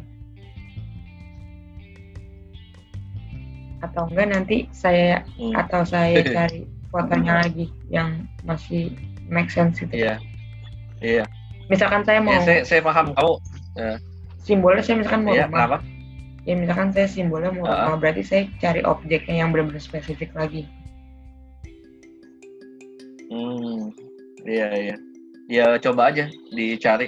atau 3.82 4.06
enggak 4.10 4.30
nanti 4.30 4.58
saya 4.70 5.26
hmm. 5.42 5.58
atau 5.58 5.82
saya 5.82 6.22
cari 6.38 6.70
fotonya 6.94 7.42
lagi 7.42 7.74
yang 7.90 8.30
masih 8.46 8.94
make 9.26 9.50
sense 9.50 9.82
gitu. 9.82 10.06
Iya. 10.06 10.22
Iya. 11.02 11.26
Misalkan 11.68 12.06
saya 12.06 12.22
mau 12.24 12.38
ya, 12.38 12.42
saya, 12.46 12.60
saya 12.64 12.82
paham 12.86 13.12
kamu 13.12 13.34
ya. 13.76 14.00
simbolnya 14.40 14.82
saya 14.86 14.96
misalkan 15.04 15.22
mau 15.26 15.34
iya, 15.36 15.46
rumah. 15.50 15.58
Kenapa? 15.58 15.78
Ya 16.48 16.54
misalkan 16.56 16.90
saya 16.96 17.08
simbolnya 17.12 17.52
mau 17.52 17.66
uh 17.68 17.74
rumah 17.90 17.98
berarti 18.00 18.24
saya 18.24 18.42
cari 18.62 18.82
objeknya 18.86 19.44
yang 19.46 19.50
benar-benar 19.50 19.84
spesifik 19.84 20.32
lagi. 20.38 20.70
Hmm. 23.28 23.92
Iya, 24.48 24.68
iya. 24.80 24.96
Ya 25.48 25.80
coba 25.80 26.12
aja 26.12 26.28
dicari. 26.52 27.08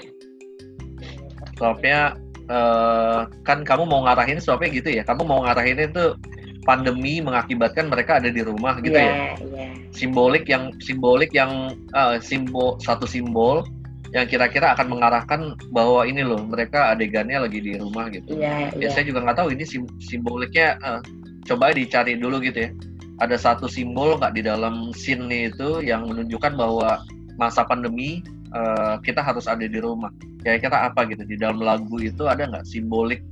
Soalnya 1.60 2.15
uh, 2.48 3.27
kan 3.43 3.67
kamu 3.67 3.84
mau 3.84 4.08
ngarahin 4.08 4.39
soalnya 4.39 4.72
gitu 4.72 4.89
ya. 4.96 5.03
Kamu 5.03 5.27
mau 5.27 5.43
ngarahin 5.43 5.91
itu 5.91 6.15
pandemi 6.63 7.19
mengakibatkan 7.19 7.91
mereka 7.91 8.19
ada 8.19 8.31
di 8.31 8.39
rumah 8.43 8.79
gitu 8.79 8.96
yeah, 8.96 9.36
ya. 9.36 9.43
Yeah. 9.43 9.72
Simbolik 9.91 10.46
yang 10.48 10.75
simbolik 10.79 11.31
yang 11.36 11.75
uh, 11.96 12.19
simbol 12.22 12.79
satu 12.79 13.10
simbol 13.10 13.65
yang 14.10 14.25
kira-kira 14.25 14.74
akan 14.74 14.89
mengarahkan 14.89 15.53
bahwa 15.69 16.01
ini 16.01 16.25
loh 16.25 16.41
mereka 16.41 16.93
adegannya 16.93 17.46
lagi 17.46 17.60
di 17.62 17.75
rumah 17.75 18.10
gitu. 18.10 18.39
Yeah, 18.39 18.72
ya 18.72 18.88
yeah. 18.88 18.91
saya 18.91 19.03
juga 19.10 19.25
nggak 19.25 19.38
tahu 19.41 19.50
ini 19.51 19.63
sim 19.67 19.84
simboliknya 20.00 20.79
uh, 20.81 21.01
coba 21.43 21.75
dicari 21.75 22.15
dulu 22.15 22.39
gitu 22.39 22.69
ya. 22.69 22.72
Ada 23.19 23.36
satu 23.36 23.67
simbol 23.67 24.15
nggak 24.15 24.38
di 24.38 24.48
dalam 24.48 24.96
scene 24.96 25.51
itu 25.51 25.84
yang 25.84 26.08
menunjukkan 26.08 26.55
bahwa 26.55 27.03
masa 27.39 27.63
pandemi 27.63 28.19
uh, 28.51 29.00
kita 29.01 29.24
harus 29.24 29.48
ada 29.48 29.63
di 29.63 29.79
rumah. 29.79 30.12
Kira-kira 30.43 30.91
apa 30.91 31.08
gitu 31.08 31.24
di 31.24 31.39
dalam 31.39 31.63
lagu 31.63 31.96
itu 32.03 32.27
ada 32.27 32.43
nggak 32.43 32.67
simbolik? 32.67 33.24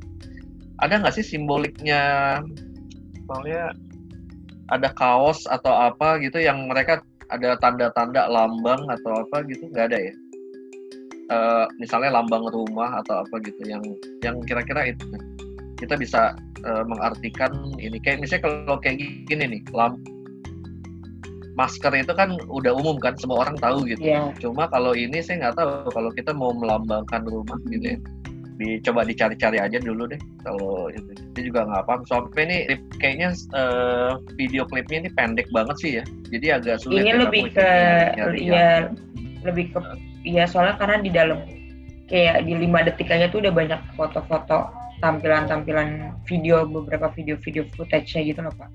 Ada 0.80 1.04
nggak 1.04 1.20
sih 1.20 1.26
simboliknya? 1.36 2.40
Soalnya 3.28 3.76
ada 4.72 4.90
kaos 4.96 5.44
atau 5.48 5.72
apa 5.72 6.20
gitu 6.24 6.40
yang 6.40 6.72
mereka 6.72 7.04
ada 7.28 7.60
tanda-tanda 7.60 8.32
lambang 8.32 8.88
atau 8.88 9.28
apa 9.28 9.44
gitu? 9.52 9.68
Nggak 9.72 9.92
ada 9.92 10.00
ya? 10.00 10.14
Uh, 11.28 11.66
misalnya 11.76 12.16
lambang 12.16 12.48
rumah 12.48 13.04
atau 13.04 13.28
apa 13.28 13.44
gitu 13.44 13.60
yang 13.68 13.84
yang 14.24 14.40
kira-kira 14.48 14.96
itu. 14.96 15.04
Kita 15.76 16.00
bisa 16.00 16.40
uh, 16.64 16.84
mengartikan 16.88 17.52
ini. 17.76 18.00
Kayak 18.00 18.24
misalnya 18.24 18.44
kalau 18.48 18.80
kayak 18.80 19.04
gini 19.28 19.44
nih 19.60 19.62
lamp 19.76 20.00
masker 21.58 21.90
itu 21.98 22.14
kan 22.14 22.38
udah 22.48 22.72
umum 22.78 23.02
kan 23.02 23.18
semua 23.18 23.44
orang 23.44 23.58
tahu 23.58 23.90
gitu. 23.90 24.06
Yeah. 24.06 24.30
cuma 24.38 24.70
kalau 24.70 24.94
ini 24.94 25.20
saya 25.26 25.50
nggak 25.50 25.58
tahu 25.58 25.90
kalau 25.90 26.10
kita 26.14 26.32
mau 26.32 26.54
melambangkan 26.54 27.26
rumah 27.26 27.58
gitu 27.68 27.98
ya 27.98 28.00
dicoba 28.58 29.06
dicari-cari 29.06 29.62
aja 29.62 29.78
dulu 29.78 30.10
deh 30.10 30.18
kalau 30.42 30.90
itu. 30.90 31.14
Itu 31.38 31.54
juga 31.54 31.70
nggak 31.70 31.86
paham 31.86 32.02
soalnya 32.10 32.42
ini 32.42 32.58
kayaknya 32.98 33.30
uh, 33.54 34.18
video 34.34 34.66
klipnya 34.66 35.06
ini 35.06 35.10
pendek 35.14 35.46
banget 35.54 35.78
sih 35.78 35.92
ya 36.02 36.04
jadi 36.34 36.48
agak 36.58 36.82
sulit 36.82 37.06
ini 37.06 37.14
ya, 37.14 37.18
lebih 37.22 37.44
ke 37.54 37.70
ya 38.42 38.66
lebih 39.46 39.66
ke 39.74 39.80
ya 40.26 40.44
soalnya 40.50 40.76
karena 40.82 40.98
di 41.06 41.12
dalam 41.14 41.40
kayak 42.10 42.50
di 42.50 42.54
lima 42.58 42.82
detik 42.82 43.14
aja 43.14 43.30
tuh 43.30 43.46
udah 43.46 43.54
banyak 43.54 43.82
foto-foto 43.94 44.74
tampilan-tampilan 45.06 46.18
video 46.26 46.66
beberapa 46.66 47.14
video-video 47.14 47.70
footage-nya 47.78 48.26
gitu 48.26 48.42
loh 48.42 48.54
pak 48.58 48.70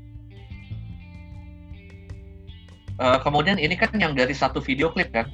uh, 3.02 3.18
kemudian 3.18 3.58
ini 3.58 3.74
kan 3.74 3.90
yang 3.98 4.14
dari 4.14 4.32
satu 4.32 4.62
video 4.62 4.94
klip 4.94 5.10
kan 5.10 5.26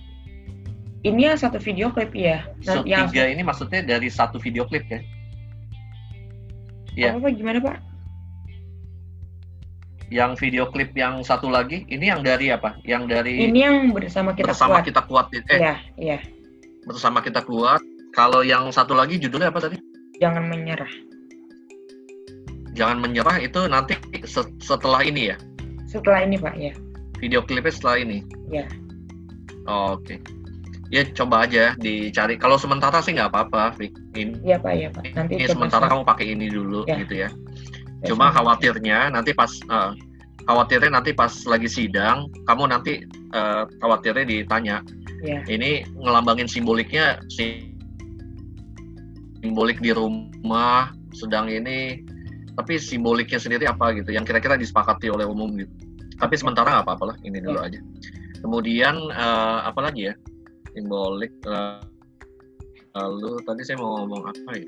ini 1.06 1.30
yang 1.30 1.38
satu 1.38 1.62
video 1.62 1.94
klip 1.94 2.10
ya. 2.10 2.42
Nah, 2.66 2.82
so, 2.82 2.82
yang 2.82 3.06
tiga 3.10 3.30
ini 3.30 3.46
maksudnya 3.46 3.86
dari 3.86 4.10
satu 4.10 4.42
video 4.42 4.66
klip 4.66 4.82
ya? 4.90 5.00
Iya. 6.98 7.14
Apa, 7.14 7.30
gimana 7.30 7.62
pak? 7.62 7.78
Yang 10.10 10.32
video 10.42 10.66
klip 10.72 10.90
yang 10.98 11.22
satu 11.22 11.52
lagi, 11.52 11.86
ini 11.86 12.10
yang 12.10 12.26
dari 12.26 12.50
apa? 12.50 12.74
Yang 12.82 13.02
dari 13.14 13.46
ini 13.46 13.62
yang 13.62 13.94
bersama 13.94 14.34
kita 14.34 14.50
bersama 14.50 14.82
kuat. 14.82 14.86
kita 14.90 15.00
kuat. 15.06 15.26
Eh, 15.30 15.42
iya, 15.54 15.74
iya. 15.94 16.18
Bersama 16.88 17.22
kita 17.22 17.46
kuat. 17.46 17.78
Kalau 18.16 18.42
yang 18.42 18.66
satu 18.74 18.98
lagi 18.98 19.20
judulnya 19.20 19.54
apa 19.54 19.70
tadi? 19.70 19.78
Jangan 20.18 20.50
menyerah. 20.50 20.90
Jangan 22.74 22.98
menyerah 22.98 23.38
itu 23.38 23.70
nanti 23.70 23.94
setelah 24.58 25.06
ini 25.06 25.30
ya? 25.30 25.36
Setelah 25.86 26.26
ini 26.26 26.34
pak, 26.40 26.54
ya. 26.58 26.74
Video 27.18 27.42
klipnya 27.42 27.74
setelah 27.74 27.98
ini. 28.02 28.18
Ya. 28.48 28.66
Oh, 29.66 29.98
Oke. 29.98 30.16
Okay 30.16 30.38
ya 30.88 31.04
coba 31.12 31.44
aja 31.44 31.76
dicari 31.76 32.40
kalau 32.40 32.56
sementara 32.56 33.04
sih 33.04 33.12
nggak 33.12 33.28
apa-apa 33.28 33.76
ini 34.16 34.40
iya 34.40 34.56
pak 34.56 34.72
iya 34.72 34.88
pak 34.88 35.04
nanti 35.12 35.36
ini 35.36 35.44
sementara 35.44 35.84
kamu 35.84 36.02
pakai 36.04 36.32
ini 36.32 36.48
dulu 36.48 36.88
ya. 36.88 36.96
gitu 37.04 37.14
ya, 37.28 37.28
ya 38.00 38.08
cuma 38.08 38.32
khawatirnya 38.32 39.12
nanti 39.12 39.36
pas 39.36 39.52
uh, 39.68 39.92
khawatirnya 40.48 40.96
nanti 40.96 41.12
pas 41.12 41.44
lagi 41.44 41.68
sidang 41.68 42.32
kamu 42.48 42.72
nanti 42.72 43.04
uh, 43.36 43.68
khawatirnya 43.84 44.24
ditanya 44.24 44.80
ya. 45.20 45.44
ini 45.44 45.84
ngelambangin 45.92 46.48
simboliknya 46.48 47.20
simbolik 49.44 49.84
di 49.84 49.92
rumah 49.92 50.96
sedang 51.12 51.52
ini 51.52 52.00
tapi 52.56 52.80
simboliknya 52.80 53.36
sendiri 53.36 53.68
apa 53.68 53.92
gitu 53.92 54.16
yang 54.16 54.24
kira-kira 54.24 54.56
disepakati 54.56 55.12
oleh 55.12 55.28
umum 55.28 55.52
gitu 55.52 55.87
tapi 56.18 56.34
sementara 56.34 56.68
nggak 56.68 56.86
apa-apa 56.86 57.04
lah 57.14 57.16
ini 57.22 57.38
dulu 57.38 57.58
Ya. 57.58 57.66
aja. 57.70 57.80
Kemudian 58.38 58.94
eh, 59.10 59.58
apa 59.64 59.80
lagi 59.80 60.10
ya? 60.10 60.14
Simbolik 60.74 61.30
eh, 61.46 61.80
lalu 62.94 63.38
tadi 63.42 63.62
saya 63.62 63.78
mau 63.78 64.02
ngomong 64.02 64.26
apa 64.26 64.50
ya? 64.54 64.66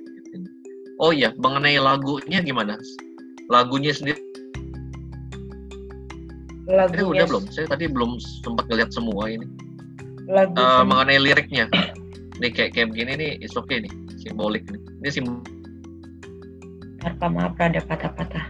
Oh 1.01 1.11
iya 1.11 1.33
mengenai 1.37 1.77
lagunya 1.77 2.39
gimana? 2.41 2.79
Lagunya 3.49 3.91
sendiri 3.91 4.21
eh, 6.69 6.75
lagunya 6.77 7.03
udah 7.03 7.27
belum? 7.27 7.45
Saya 7.51 7.67
tadi 7.67 7.91
belum 7.91 8.19
sempat 8.21 8.67
ngeliat 8.71 8.91
semua 8.95 9.27
ini. 9.27 9.47
Lagu 10.31 10.55
Eh, 10.55 10.63
sem- 10.63 10.87
mengenai 10.87 11.19
liriknya. 11.19 11.67
Nih 12.39 12.51
kayak 12.55 12.73
kayak 12.73 12.89
begini 12.95 13.13
nih 13.19 13.31
is 13.43 13.53
okay 13.53 13.83
nih 13.83 13.93
simbolik 14.17 14.63
nih. 14.71 14.81
Ini 15.03 15.09
sim 15.11 15.27
apa 17.01 17.27
maaf 17.33 17.57
ada 17.57 17.81
patah-patah 17.81 18.45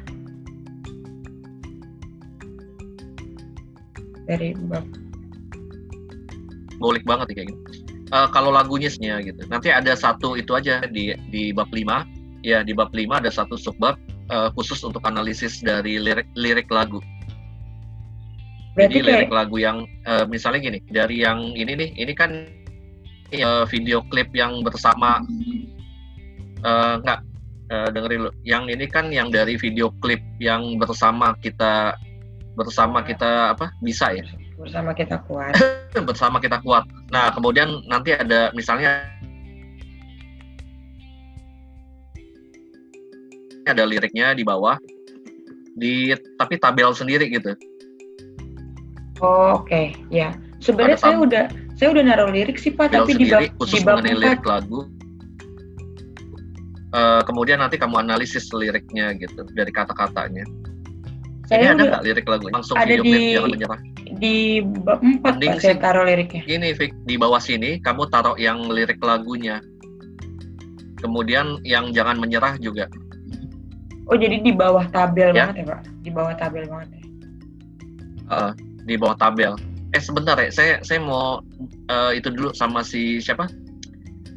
dari 4.30 4.54
bab. 4.70 4.86
Simbolik 6.70 7.04
banget 7.04 7.26
nih 7.28 7.36
kayak 7.42 7.48
gini 7.50 7.60
Eh, 8.10 8.28
kalau 8.34 8.50
lagunya 8.50 8.90
sebenarnya 8.90 9.30
gitu. 9.30 9.46
Nanti 9.46 9.70
ada 9.70 9.94
satu 9.94 10.34
itu 10.34 10.50
aja 10.58 10.82
di 10.82 11.14
di 11.30 11.54
bab 11.54 11.70
5 11.70 12.02
ya 12.42 12.66
di 12.66 12.74
bab 12.74 12.90
5 12.90 13.06
ada 13.06 13.30
satu 13.30 13.54
subbab 13.54 13.94
eh, 14.26 14.50
khusus 14.58 14.82
untuk 14.82 15.06
analisis 15.06 15.62
dari 15.62 16.02
lirik 16.02 16.26
lirik 16.34 16.66
lagu. 16.74 16.98
Berarti 18.74 18.98
Jadi 18.98 19.06
kayak 19.06 19.14
lirik 19.14 19.30
lagu 19.30 19.56
yang 19.62 19.86
eh, 20.10 20.26
misalnya 20.26 20.58
gini, 20.58 20.78
dari 20.90 21.22
yang 21.22 21.54
ini 21.54 21.72
nih, 21.78 21.90
ini 22.02 22.12
kan 22.18 22.50
eh, 23.30 23.64
video 23.70 24.02
klip 24.10 24.34
yang 24.34 24.66
bersama 24.66 25.22
eh, 26.66 26.94
enggak 26.98 27.22
eh, 27.70 27.88
dengerin 27.94 28.26
lu. 28.26 28.30
Yang 28.42 28.64
ini 28.74 28.84
kan 28.90 29.06
yang 29.14 29.30
dari 29.30 29.54
video 29.54 29.94
klip 30.02 30.18
yang 30.42 30.82
bersama 30.82 31.38
kita 31.38 31.94
bersama 32.60 33.00
kita 33.00 33.56
apa 33.56 33.72
bisa 33.80 34.12
ya 34.12 34.24
bersama 34.60 34.92
kita 34.92 35.16
kuat 35.24 35.56
bersama 36.08 36.36
kita 36.36 36.60
kuat. 36.60 36.84
Nah 37.08 37.32
kemudian 37.32 37.80
nanti 37.88 38.12
ada 38.12 38.52
misalnya 38.52 39.08
ada 43.64 43.88
liriknya 43.88 44.36
di 44.36 44.44
bawah 44.44 44.76
di 45.80 46.12
tapi 46.36 46.60
tabel 46.60 46.92
sendiri 46.92 47.32
gitu. 47.32 47.56
oh, 49.24 49.60
oke 49.60 49.96
ya 50.12 50.36
sebenarnya 50.60 50.98
saya 51.00 51.16
udah 51.20 51.44
saya 51.76 51.88
udah 51.96 52.02
naruh 52.04 52.28
lirik 52.28 52.60
sih 52.60 52.72
pak 52.72 52.92
tabel 52.92 53.08
tapi 53.08 53.12
di 53.16 53.24
bab 53.32 53.40
sendiri 53.40 53.56
khusus 53.56 53.80
di 53.80 53.84
bab 53.84 53.96
mengenai 54.04 54.16
4 54.16 54.20
lirik 54.20 54.44
lagu. 54.44 54.80
Eh, 56.90 57.22
kemudian 57.22 57.62
nanti 57.62 57.78
kamu 57.78 58.02
analisis 58.02 58.50
liriknya 58.50 59.14
gitu 59.14 59.46
dari 59.54 59.70
kata-katanya. 59.70 60.42
Ini 61.50 61.58
saya 61.58 61.74
ada 61.74 61.82
nggak 61.84 62.02
lirik 62.04 62.26
lagu 62.26 62.46
langsung 62.48 62.76
ada 62.76 62.86
video 62.86 63.02
di- 63.02 63.10
klip 63.10 63.26
jangan 63.26 63.50
menyerah. 63.50 63.80
di 64.12 64.34
4 64.60 65.24
Mending 65.24 65.50
pak 65.50 65.60
saya 65.60 65.74
sih. 65.74 65.80
taruh 65.80 66.04
liriknya 66.04 66.42
Gini 66.44 66.68
Vic, 66.72 66.92
di 67.04 67.14
bawah 67.16 67.40
sini 67.40 67.70
kamu 67.78 68.02
taruh 68.06 68.36
yang 68.36 68.62
lirik 68.66 69.00
lagunya. 69.00 69.58
Kemudian 70.96 71.46
yang 71.64 71.90
jangan 71.90 72.16
menyerah 72.16 72.54
juga. 72.56 72.86
oh 74.04 74.14
jadi 74.14 74.38
di 74.38 74.50
bawah 74.50 74.86
tabel 74.88 75.30
Ya. 75.30 75.46
banget 75.48 75.56
ya 75.56 75.66
pak 75.68 75.80
di 76.00 76.10
bawah 76.10 76.34
tabel 76.34 76.64
banget 76.64 76.88
ya 76.90 77.00
Eh, 78.30 78.52
di 78.84 78.94
bawah 78.94 79.16
tabel. 79.16 79.52
Eh 79.90 79.98
sebentar 79.98 80.34
ya, 80.36 80.46
saya 80.48 80.78
saya 80.80 80.98
mau 80.98 81.42
eh, 81.88 82.12
itu 82.14 82.28
dulu 82.28 82.50
sama 82.52 82.78
si 82.80 83.18
siapa? 83.18 83.50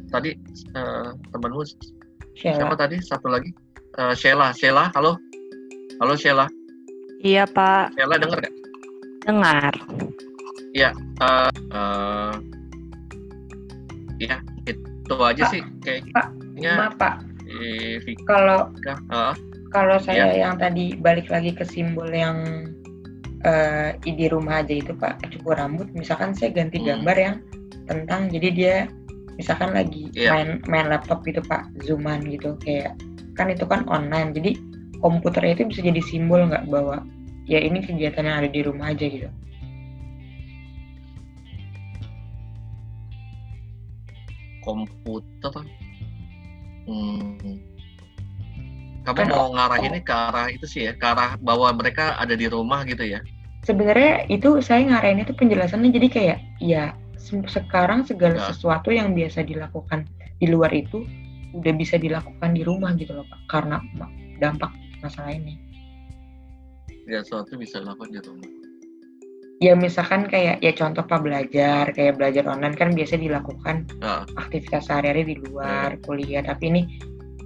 Tadi 0.08 0.34
eh, 0.72 1.08
temanmu 1.28 1.62
siapa 2.32 2.74
tadi? 2.74 2.98
Satu 3.00 3.26
lagi. 3.28 3.54
Eh, 3.94 4.14
Sheila, 4.14 4.50
Sheila, 4.50 4.90
halo. 4.90 5.14
Halo 5.96 6.14
Sheila. 6.14 6.50
Iya 7.24 7.48
Pak, 7.48 7.96
Sheila 7.96 8.16
denger 8.20 8.38
nggak? 8.38 8.54
dengar. 9.24 9.72
eh 10.74 12.32
ya 14.20 14.36
itu 14.68 15.14
aja 15.16 15.42
Pak, 15.42 15.50
sih 15.50 15.62
kayaknya 15.80 16.72
maaf 16.78 16.94
pak 16.96 17.14
eh, 17.50 17.98
kalau 18.24 18.70
eh, 18.86 19.34
kalau 19.70 19.96
saya 19.98 20.30
Ya. 20.30 20.46
yang 20.46 20.54
tadi 20.60 20.94
balik 20.94 21.26
lagi 21.28 21.50
ke 21.50 21.64
simbol 21.66 22.08
yang 22.12 22.68
eh 23.44 23.96
di 24.02 24.26
rumah 24.28 24.60
aja 24.62 24.72
itu 24.72 24.92
pak 24.94 25.18
cukur 25.30 25.56
rambut 25.58 25.88
misalkan 25.92 26.32
saya 26.32 26.52
ganti 26.54 26.78
Hmm. 26.78 27.02
gambar 27.02 27.16
yang 27.18 27.36
tentang 27.84 28.28
jadi 28.30 28.48
dia 28.54 28.76
misalkan 29.34 29.74
lagi 29.74 30.08
Iya. 30.14 30.30
main 30.30 30.48
main 30.68 30.86
laptop 30.88 31.24
gitu 31.26 31.42
pak 31.44 31.66
zooman 31.82 32.22
gitu 32.28 32.54
kayak 32.62 32.94
kan 33.34 33.50
itu 33.50 33.66
kan 33.66 33.82
online 33.90 34.30
jadi 34.32 34.54
komputernya 35.02 35.58
itu 35.60 35.64
bisa 35.68 35.80
jadi 35.84 36.00
simbol 36.06 36.48
nggak 36.48 36.64
bahwa 36.70 37.02
ya 37.44 37.60
ini 37.60 37.84
kegiatan 37.84 38.24
yang 38.24 38.36
ada 38.44 38.50
di 38.50 38.60
rumah 38.64 38.92
aja 38.92 39.04
gitu. 39.04 39.28
Komputer 44.64 45.52
hmm. 46.88 47.36
kamu 49.04 49.16
Kan- 49.20 49.28
mau 49.28 49.52
ngarahinnya 49.52 50.00
ke 50.00 50.14
arah 50.16 50.48
itu 50.48 50.64
sih 50.64 50.88
ya 50.88 50.96
ke 50.96 51.04
arah 51.04 51.36
bahwa 51.44 51.68
mereka 51.76 52.16
ada 52.16 52.32
di 52.32 52.48
rumah 52.48 52.88
gitu 52.88 53.04
ya? 53.04 53.20
Sebenarnya 53.64 54.28
itu 54.28 54.60
saya 54.60 54.84
ngarahin 54.88 55.24
itu 55.24 55.32
penjelasannya 55.36 55.92
jadi 55.92 56.08
kayak 56.08 56.38
ya 56.60 56.84
se- 57.20 57.44
sekarang 57.48 58.04
segala 58.04 58.36
Ya. 58.40 58.48
sesuatu 58.52 58.92
yang 58.92 59.12
biasa 59.12 59.44
dilakukan 59.44 60.08
di 60.40 60.48
luar 60.48 60.72
itu 60.72 61.04
udah 61.56 61.72
bisa 61.76 61.96
dilakukan 61.96 62.50
di 62.52 62.60
rumah 62.66 62.92
gitu 62.98 63.14
loh 63.14 63.24
pak 63.30 63.40
karena 63.48 63.78
dampak 64.42 64.74
masalah 65.00 65.30
ini 65.32 65.56
ya 67.04 67.20
sesuatu 67.20 67.56
bisa 67.60 67.80
dilakukan 67.80 68.10
di 68.12 68.20
rumah. 68.24 68.50
Ya 69.62 69.72
misalkan 69.78 70.26
kayak 70.28 70.60
ya 70.60 70.72
contoh 70.74 71.06
pak 71.06 71.24
belajar 71.24 71.88
kayak 71.94 72.18
belajar 72.18 72.44
online 72.50 72.74
kan 72.76 72.90
biasa 72.92 73.16
dilakukan 73.16 73.86
nah, 74.02 74.26
aktivitas 74.36 74.90
sehari-hari 74.90 75.32
di 75.32 75.34
luar 75.46 75.96
kuliah. 76.04 76.42
Tapi 76.44 76.64
ini 76.68 76.82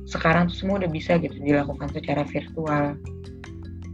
sekarang 0.08 0.48
tuh 0.48 0.56
semua 0.56 0.80
udah 0.82 0.90
bisa 0.90 1.20
gitu 1.20 1.36
dilakukan 1.38 1.92
secara 1.92 2.24
virtual. 2.26 2.96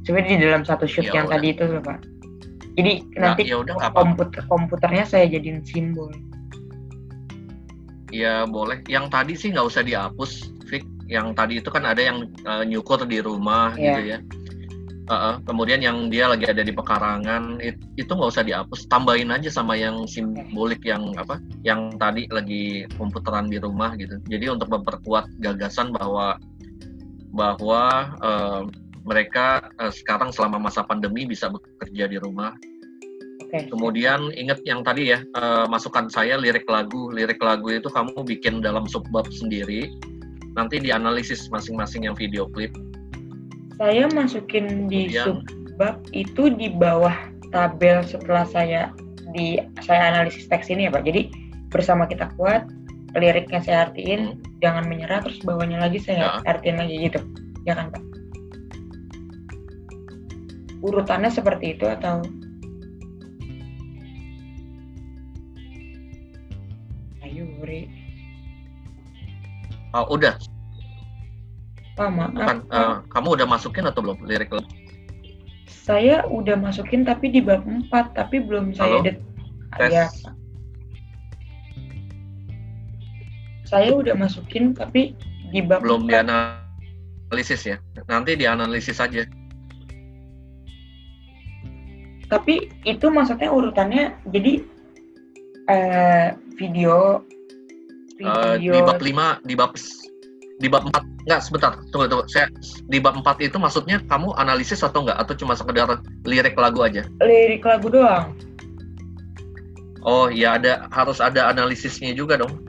Sebenarnya 0.06 0.36
di 0.36 0.44
dalam 0.46 0.62
satu 0.62 0.86
shoot 0.86 1.10
Ya 1.10 1.20
yang 1.20 1.26
udah. 1.28 1.36
tadi 1.36 1.46
itu 1.52 1.64
loh 1.66 1.82
pak. 1.82 1.98
Jadi 2.74 2.92
nah, 3.18 3.34
nanti 3.34 3.42
ya 3.50 3.56
udah 3.60 3.72
nggak 3.76 3.92
apa 3.92 3.98
komputer 3.98 4.42
komputernya 4.46 5.04
saya 5.04 5.24
jadiin 5.28 5.60
simbol. 5.66 6.10
Ya 8.14 8.46
boleh. 8.46 8.78
Yang 8.86 9.06
tadi 9.10 9.32
sih 9.34 9.48
nggak 9.52 9.66
usah 9.68 9.82
dihapus 9.82 10.54
Vic 10.70 10.86
yang 11.10 11.34
tadi 11.36 11.60
itu 11.60 11.68
kan 11.68 11.84
ada 11.84 12.00
yang 12.00 12.30
eh, 12.46 12.64
nyukur 12.64 13.04
di 13.04 13.20
rumah 13.20 13.74
Iya. 13.76 13.84
gitu 13.84 14.02
ya 14.06 14.18
Uh-uh. 15.04 15.36
kemudian 15.44 15.84
yang 15.84 16.08
dia 16.08 16.24
lagi 16.24 16.48
ada 16.48 16.64
di 16.64 16.72
pekarangan 16.72 17.60
it- 17.60 17.76
itu 18.00 18.08
nggak 18.08 18.30
usah 18.32 18.40
dihapus 18.40 18.88
tambahin 18.88 19.28
aja 19.36 19.52
sama 19.52 19.76
yang 19.76 20.08
simbolik 20.08 20.80
yang 20.80 21.12
apa 21.20 21.36
yang 21.60 21.92
tadi 22.00 22.24
lagi 22.32 22.88
komputeran 22.96 23.52
di 23.52 23.60
rumah 23.60 23.92
gitu 24.00 24.16
jadi 24.32 24.56
untuk 24.56 24.72
memperkuat 24.72 25.28
gagasan 25.44 25.92
bahwa 25.92 26.40
bahwa 27.36 28.16
eh, 28.16 28.62
mereka 29.04 29.68
eh, 29.76 29.92
sekarang 29.92 30.32
selama 30.32 30.56
masa 30.56 30.80
pandemi 30.80 31.28
bisa 31.28 31.52
bekerja 31.52 32.08
di 32.08 32.16
rumah 32.16 32.56
oke 33.54 33.70
Kemudian 33.70 34.34
ingat 34.34 34.64
yang 34.66 34.82
tadi 34.82 35.14
ya, 35.14 35.22
eh, 35.22 35.66
masukan 35.70 36.10
saya 36.10 36.34
lirik 36.34 36.66
lagu. 36.66 37.12
Lirik 37.14 37.38
lagu 37.38 37.70
itu 37.70 37.86
kamu 37.86 38.26
bikin 38.26 38.58
dalam 38.58 38.88
subbab 38.90 39.30
sendiri. 39.30 39.94
Nanti 40.58 40.82
dianalisis 40.82 41.50
masing-masing 41.50 42.06
yang 42.10 42.16
video 42.18 42.50
klip. 42.50 42.74
Saya 43.74 44.06
masukin 44.14 44.86
di 44.86 45.10
subbab 45.10 45.98
itu 46.14 46.50
di 46.54 46.70
bawah 46.70 47.14
tabel 47.50 48.02
setelah 48.06 48.46
saya 48.46 48.94
di 49.34 49.58
saya 49.82 50.14
analisis 50.14 50.46
teks 50.46 50.70
ini 50.70 50.86
ya 50.86 50.94
pak. 50.94 51.02
Jadi 51.02 51.30
bersama 51.74 52.06
kita 52.06 52.30
kuat 52.38 52.70
liriknya 53.14 53.62
saya 53.62 53.90
artiin 53.90 54.42
jangan 54.62 54.86
menyerah 54.86 55.22
terus 55.22 55.38
bawahnya 55.42 55.82
lagi 55.82 55.98
saya 55.98 56.38
artiin 56.46 56.78
lagi 56.78 57.10
gitu. 57.10 57.20
Ya 57.66 57.74
kan 57.74 57.90
pak? 57.90 58.02
Urutannya 60.84 61.32
seperti 61.32 61.74
itu 61.74 61.88
atau? 61.88 62.22
Ayo 67.24 67.48
Ri 67.64 67.88
Oh, 69.94 70.10
udah, 70.10 70.34
Pak 71.94 72.08
maaf 72.10 72.34
bukan. 72.34 72.58
Eh, 72.68 72.94
kamu 73.08 73.28
udah 73.38 73.46
masukin 73.46 73.84
atau 73.86 74.00
belum 74.02 74.18
lirik 74.24 74.50
lagu? 74.50 74.66
saya 75.84 76.24
udah 76.24 76.56
masukin 76.56 77.04
tapi 77.04 77.28
di 77.28 77.44
bab 77.44 77.60
4 77.60 77.92
tapi 78.16 78.40
belum 78.40 78.72
saya 78.72 79.00
Halo? 79.00 79.04
det 79.04 79.16
Tes. 79.76 79.90
ya 79.92 80.06
saya 83.64 83.92
udah 83.92 84.16
masukin 84.16 84.72
tapi 84.72 85.12
di 85.50 85.60
bab 85.60 85.84
Belum 85.84 86.08
4. 86.08 86.08
dianalisis 86.08 87.62
ya. 87.64 87.76
Nanti 88.06 88.32
dianalisis 88.34 88.98
aja. 88.98 89.24
tapi 92.24 92.66
itu 92.82 93.12
maksudnya 93.12 93.46
urutannya 93.46 94.16
jadi 94.32 94.64
eh 95.68 96.28
video 96.56 97.20
Eh, 98.14 98.56
video 98.56 98.72
di 98.72 98.80
bab 98.80 98.98
5, 98.98 99.44
di 99.44 99.54
bab 99.54 99.72
di 100.62 100.70
bab 100.70 100.86
4 100.86 101.26
enggak 101.26 101.40
sebentar 101.42 101.72
tunggu 101.90 102.06
tunggu. 102.06 102.24
Saya 102.30 102.46
di 102.86 102.98
bab 103.02 103.18
4 103.18 103.42
itu 103.42 103.56
maksudnya 103.58 103.98
kamu 104.06 104.34
analisis 104.38 104.86
atau 104.86 105.02
enggak? 105.02 105.18
Atau 105.18 105.34
cuma 105.34 105.58
sekedar 105.58 105.98
lirik 106.28 106.54
lagu 106.54 106.84
aja? 106.84 107.02
Lirik 107.18 107.66
lagu 107.66 107.90
doang. 107.90 108.34
Oh 110.04 110.28
ya 110.28 110.60
ada 110.60 110.86
harus 110.92 111.18
ada 111.18 111.48
analisisnya 111.50 112.12
juga 112.14 112.38
dong. 112.38 112.60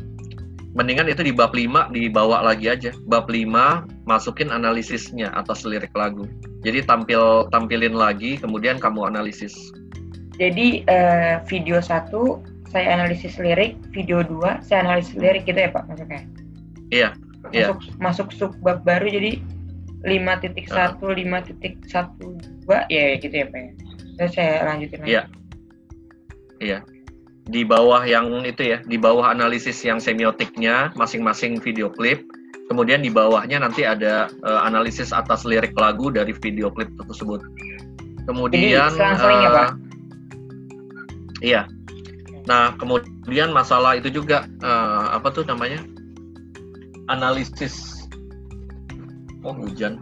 Mendingan 0.75 1.07
itu 1.07 1.23
di 1.23 1.31
bab 1.31 1.55
5 1.55 1.93
dibawa 1.93 2.43
lagi 2.43 2.67
aja. 2.67 2.91
Bab 3.07 3.29
5 3.29 4.07
masukin 4.09 4.49
analisisnya 4.51 5.31
atas 5.35 5.63
lirik 5.63 5.91
lagu. 5.93 6.25
Jadi 6.65 6.83
tampil 6.83 7.45
tampilin 7.53 7.93
lagi 7.93 8.41
kemudian 8.41 8.81
kamu 8.81 9.13
analisis. 9.13 9.53
Jadi 10.35 10.83
uh, 10.91 11.39
video 11.47 11.79
satu 11.79 12.41
saya 12.67 12.97
analisis 12.97 13.39
lirik. 13.39 13.77
Video 13.93 14.19
2 14.25 14.65
saya 14.65 14.83
analisis 14.83 15.15
lirik 15.15 15.47
gitu 15.47 15.59
ya 15.59 15.69
pak 15.71 15.85
maksudnya? 15.87 16.23
Iya 16.91 17.15
Iya. 17.55 17.71
masuk 17.71 17.79
yeah. 17.79 17.95
masuk 18.03 18.27
sub 18.35 18.51
bab 18.59 18.83
baru 18.83 19.07
jadi 19.07 19.39
5.1 20.05 21.01
5.12 21.01 22.93
ya 22.93 23.05
gitu 23.17 23.35
ya 23.35 23.45
Pak 23.49 23.57
ya. 23.57 23.71
Terus 24.15 24.31
saya 24.37 24.53
lanjutin 24.69 24.99
lagi. 25.01 25.09
Iya. 25.11 25.23
Iya. 26.61 26.79
Di 27.45 27.61
bawah 27.61 28.01
yang 28.05 28.41
itu 28.45 28.73
ya, 28.73 28.81
di 28.85 28.97
bawah 28.97 29.29
analisis 29.29 29.77
yang 29.85 30.01
semiotiknya 30.01 30.93
masing-masing 30.97 31.61
video 31.61 31.93
klip, 31.93 32.25
kemudian 32.73 33.05
di 33.05 33.13
bawahnya 33.13 33.61
nanti 33.61 33.85
ada 33.85 34.33
uh, 34.41 34.65
analisis 34.65 35.13
atas 35.13 35.45
lirik 35.45 35.77
lagu 35.77 36.09
dari 36.09 36.33
video 36.33 36.73
klip 36.73 36.89
tersebut. 36.97 37.41
Kemudian 38.25 38.89
Jadi, 38.89 38.97
uh, 38.97 39.29
ya, 39.29 39.49
Pak? 39.53 39.69
Iya. 41.45 41.61
Nah, 42.49 42.73
kemudian 42.81 43.53
masalah 43.53 43.93
itu 43.97 44.09
juga 44.09 44.49
uh, 44.65 45.13
apa 45.13 45.29
tuh 45.29 45.45
namanya? 45.45 45.81
Analisis. 47.07 48.05
Oh 49.45 49.53
hujan. 49.53 50.01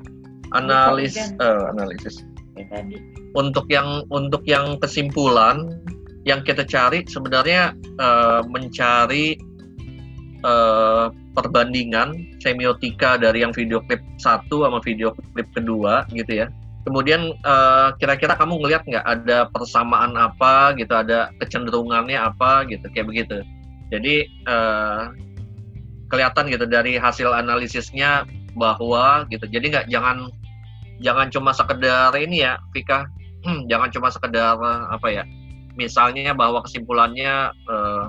Analis 0.56 1.20
hujan. 1.20 1.39
Uh, 1.42 1.63
analisis. 1.76 2.24
Ya, 2.54 2.70
tadi. 2.70 3.02
untuk 3.34 3.66
yang 3.66 4.06
untuk 4.13 4.46
yang 4.46 4.78
kesimpulan 4.78 5.82
yang 6.24 6.46
kita 6.46 6.62
cari 6.63 7.02
sebenarnya 7.10 7.74
uh, 7.98 8.46
mencari 8.46 9.36
uh, 10.46 11.10
perbandingan 11.34 12.38
semiotika 12.39 13.18
dari 13.18 13.42
yang 13.42 13.52
video 13.52 13.82
klip 13.89 14.00
satu 14.22 14.70
sama 14.70 14.80
video 14.86 15.12
klip 15.34 15.50
kedua 15.58 16.06
gitu 16.13 16.46
ya. 16.46 16.48
Kemudian 16.84 17.32
kira-kira 17.98 18.36
uh, 18.36 18.39
kamu 18.44 18.60
ngelihat 18.60 18.84
nggak 18.86 19.08
ada 19.08 19.48
persamaan 19.50 20.20
apa 20.20 20.76
gitu 20.76 20.92
ada 20.94 21.32
kecenderungannya 21.42 22.20
apa 22.20 22.68
gitu 22.70 22.86
kayak 22.94 23.08
begitu. 23.10 23.42
Jadi 23.89 24.30
uh, 24.46 25.10
kelihatan 26.13 26.45
gitu 26.54 26.69
dari 26.69 27.02
hasil 27.02 27.34
analisisnya 27.34 28.30
bahwa 28.54 29.26
gitu. 29.34 29.49
Jadi 29.49 29.73
nggak 29.73 29.86
jangan 29.89 30.30
jangan 31.02 31.34
cuma 31.34 31.52
sekedar 31.58 32.13
ini 32.13 32.45
ya 32.45 32.62
Vika 32.69 33.10
hmm, 33.43 33.65
jangan 33.65 33.89
cuma 33.89 34.08
sekedar 34.13 34.56
apa 34.93 35.08
ya 35.10 35.23
misalnya 35.73 36.38
bahwa 36.38 36.62
kesimpulannya 36.62 37.49
uh, 37.65 38.06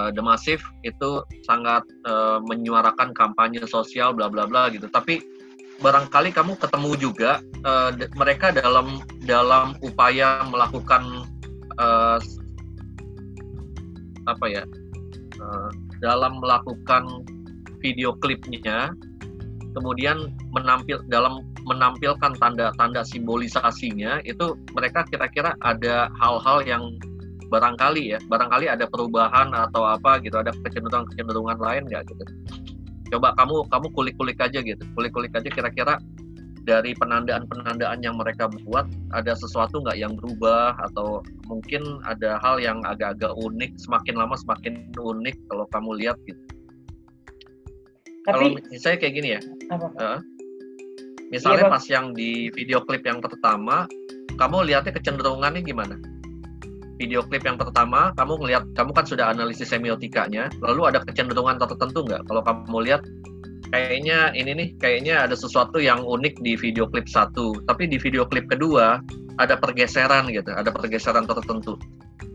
uh, 0.00 0.10
The 0.14 0.22
Massive 0.24 0.64
itu 0.82 1.22
sangat 1.44 1.84
uh, 2.08 2.40
menyuarakan 2.42 3.12
kampanye 3.12 3.62
sosial 3.68 4.16
bla 4.16 4.32
bla 4.32 4.48
bla 4.48 4.72
gitu. 4.72 4.88
Tapi 4.88 5.20
barangkali 5.78 6.34
kamu 6.34 6.58
ketemu 6.58 6.90
juga 6.98 7.38
uh, 7.62 7.92
mereka 8.18 8.50
dalam 8.50 9.04
dalam 9.22 9.78
upaya 9.84 10.42
melakukan 10.48 11.28
uh, 11.78 12.18
apa 14.26 14.46
ya 14.50 14.62
uh, 15.38 15.70
dalam 16.02 16.38
melakukan 16.42 17.26
video 17.82 18.14
klipnya 18.18 18.92
kemudian 19.76 20.32
menampil 20.50 20.98
dalam 21.06 21.44
menampilkan 21.68 22.34
tanda-tanda 22.40 23.04
simbolisasinya 23.04 24.24
itu 24.24 24.56
mereka 24.72 25.04
kira-kira 25.06 25.54
ada 25.62 26.08
hal-hal 26.18 26.64
yang 26.64 26.82
barangkali 27.48 28.16
ya 28.16 28.18
barangkali 28.28 28.66
ada 28.68 28.84
perubahan 28.88 29.52
atau 29.52 29.84
apa 29.84 30.20
gitu 30.24 30.36
ada 30.40 30.52
kecenderungan-kecenderungan 30.52 31.58
lain 31.60 31.82
nggak 31.88 32.04
gitu? 32.12 32.24
Coba 33.08 33.32
kamu 33.40 33.64
kamu 33.72 33.86
kulik-kulik 33.96 34.36
aja 34.40 34.60
gitu 34.60 34.84
kulik-kulik 34.92 35.32
aja 35.32 35.48
kira-kira 35.48 35.96
dari 36.68 36.92
penandaan-penandaan 36.92 38.04
yang 38.04 38.20
mereka 38.20 38.52
buat 38.68 38.84
ada 39.16 39.32
sesuatu 39.32 39.80
nggak 39.80 39.96
yang 39.96 40.12
berubah 40.20 40.76
atau 40.92 41.24
mungkin 41.48 41.80
ada 42.04 42.36
hal 42.44 42.60
yang 42.60 42.84
agak-agak 42.84 43.32
unik 43.40 43.80
semakin 43.80 44.20
lama 44.20 44.36
semakin 44.36 44.92
unik 44.92 45.36
kalau 45.48 45.64
kamu 45.72 45.90
lihat 46.04 46.20
gitu. 46.28 46.36
Tapi 48.28 48.60
kalau 48.60 48.76
saya 48.76 49.00
kayak 49.00 49.14
gini 49.16 49.28
ya, 49.32 49.40
apa, 49.72 49.88
Uh, 49.96 50.20
misalnya 51.32 51.64
iya, 51.64 51.72
pas 51.72 51.84
yang 51.88 52.12
di 52.12 52.52
video 52.52 52.84
klip 52.84 53.00
yang 53.08 53.24
pertama, 53.24 53.88
kamu 54.36 54.68
lihatnya 54.68 54.92
kecenderungannya 54.92 55.64
gimana? 55.64 55.96
Video 57.00 57.24
klip 57.24 57.48
yang 57.48 57.56
pertama, 57.56 58.12
kamu 58.20 58.44
ngelihat, 58.44 58.64
kamu 58.76 58.90
kan 58.92 59.08
sudah 59.08 59.32
analisis 59.32 59.72
semiotikanya, 59.72 60.52
lalu 60.60 60.92
ada 60.92 61.00
kecenderungan 61.08 61.56
tertentu 61.56 62.04
nggak? 62.04 62.28
Kalau 62.28 62.42
kamu 62.44 62.78
lihat 62.84 63.00
kayaknya 63.72 64.32
ini 64.32 64.50
nih 64.56 64.68
kayaknya 64.80 65.28
ada 65.28 65.36
sesuatu 65.36 65.78
yang 65.78 66.02
unik 66.04 66.40
di 66.40 66.56
video 66.56 66.88
klip 66.88 67.08
satu. 67.08 67.60
Tapi 67.68 67.88
di 67.88 68.00
video 68.00 68.24
klip 68.24 68.48
kedua 68.48 69.00
ada 69.38 69.54
pergeseran 69.54 70.28
gitu 70.32 70.50
ada 70.52 70.72
pergeseran 70.72 71.28
tertentu. 71.28 71.76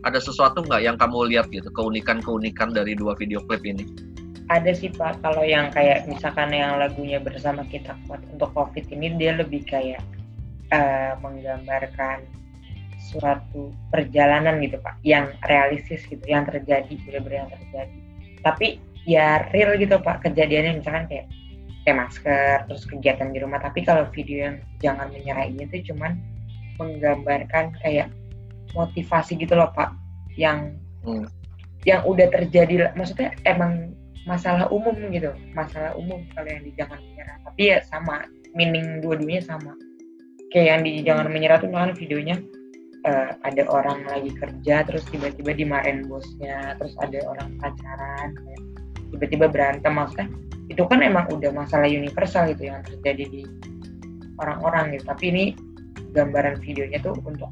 Ada 0.04 0.20
sesuatu 0.20 0.64
nggak 0.64 0.82
yang 0.84 0.96
kamu 0.96 1.32
lihat 1.32 1.48
gitu 1.52 1.68
keunikan 1.72 2.20
keunikan 2.20 2.72
dari 2.72 2.96
dua 2.96 3.16
video 3.16 3.40
klip 3.44 3.64
ini? 3.64 3.84
Ada 4.52 4.76
sih 4.76 4.92
pak. 4.92 5.24
Kalau 5.24 5.40
yang 5.40 5.72
kayak 5.72 6.04
misalkan 6.04 6.52
yang 6.52 6.76
lagunya 6.76 7.16
bersama 7.16 7.64
kita 7.68 7.96
kuat 8.04 8.20
untuk 8.28 8.52
covid 8.52 8.84
ini 8.92 9.16
dia 9.16 9.32
lebih 9.36 9.64
kayak 9.64 10.04
uh, 10.72 11.16
menggambarkan 11.24 12.28
suatu 13.12 13.72
perjalanan 13.88 14.60
gitu 14.60 14.76
pak. 14.84 15.00
Yang 15.00 15.32
realistis 15.48 16.04
gitu 16.04 16.24
yang 16.24 16.44
terjadi 16.44 16.92
benar-benar 17.08 17.48
yang 17.48 17.50
terjadi. 17.52 17.98
Tapi 18.44 18.68
ya 19.04 19.48
real 19.52 19.76
gitu 19.80 20.00
pak. 20.00 20.24
Kejadiannya 20.24 20.80
misalkan 20.80 21.04
kayak 21.08 21.26
kayak 21.84 21.96
masker 22.00 22.56
terus 22.68 22.84
kegiatan 22.88 23.28
di 23.30 23.38
rumah. 23.40 23.60
Tapi 23.60 23.84
kalau 23.84 24.08
video 24.10 24.50
yang 24.50 24.56
jangan 24.80 25.08
menyerah 25.12 25.46
ini 25.48 25.68
tuh 25.68 25.80
cuman 25.92 26.18
menggambarkan 26.80 27.76
kayak 27.84 28.10
motivasi 28.72 29.38
gitu 29.38 29.54
loh 29.54 29.70
pak. 29.72 29.92
Yang 30.34 30.80
hmm. 31.04 31.28
yang 31.84 32.00
udah 32.08 32.26
terjadi 32.32 32.90
maksudnya 32.96 33.36
emang 33.44 33.92
masalah 34.24 34.66
umum 34.72 34.96
gitu. 35.12 35.30
Masalah 35.52 35.92
umum 35.94 36.24
kalau 36.32 36.48
yang 36.48 36.64
di 36.64 36.72
jangan 36.74 36.98
menyerah. 36.98 37.36
Tapi 37.44 37.62
ya 37.70 37.78
sama 37.84 38.24
meaning 38.56 39.04
dua-duanya 39.04 39.44
sama. 39.44 39.76
Kayak 40.50 40.66
yang 40.66 40.80
di 40.86 40.92
jangan 41.04 41.26
menyerah 41.28 41.58
tuh 41.60 41.68
kan 41.70 41.92
videonya 41.92 42.38
uh, 43.04 43.30
ada 43.44 43.62
orang 43.68 44.04
lagi 44.08 44.32
kerja 44.34 44.82
terus 44.88 45.04
tiba-tiba 45.12 45.52
dimarahin 45.54 46.08
bosnya 46.08 46.74
terus 46.80 46.96
ada 47.00 47.20
orang 47.28 47.54
pacaran 47.60 48.30
kayak 48.32 48.62
tiba-tiba 49.14 49.46
berantem 49.46 49.94
maksudnya 49.94 50.26
itu 50.66 50.82
kan 50.90 50.98
emang 51.06 51.30
udah 51.30 51.54
masalah 51.54 51.86
universal 51.86 52.50
gitu 52.50 52.66
yang 52.66 52.82
terjadi 52.82 53.24
di 53.30 53.42
orang-orang 54.42 54.98
gitu 54.98 55.04
tapi 55.06 55.24
ini 55.30 55.44
gambaran 56.10 56.58
videonya 56.58 56.98
tuh 56.98 57.14
untuk 57.22 57.50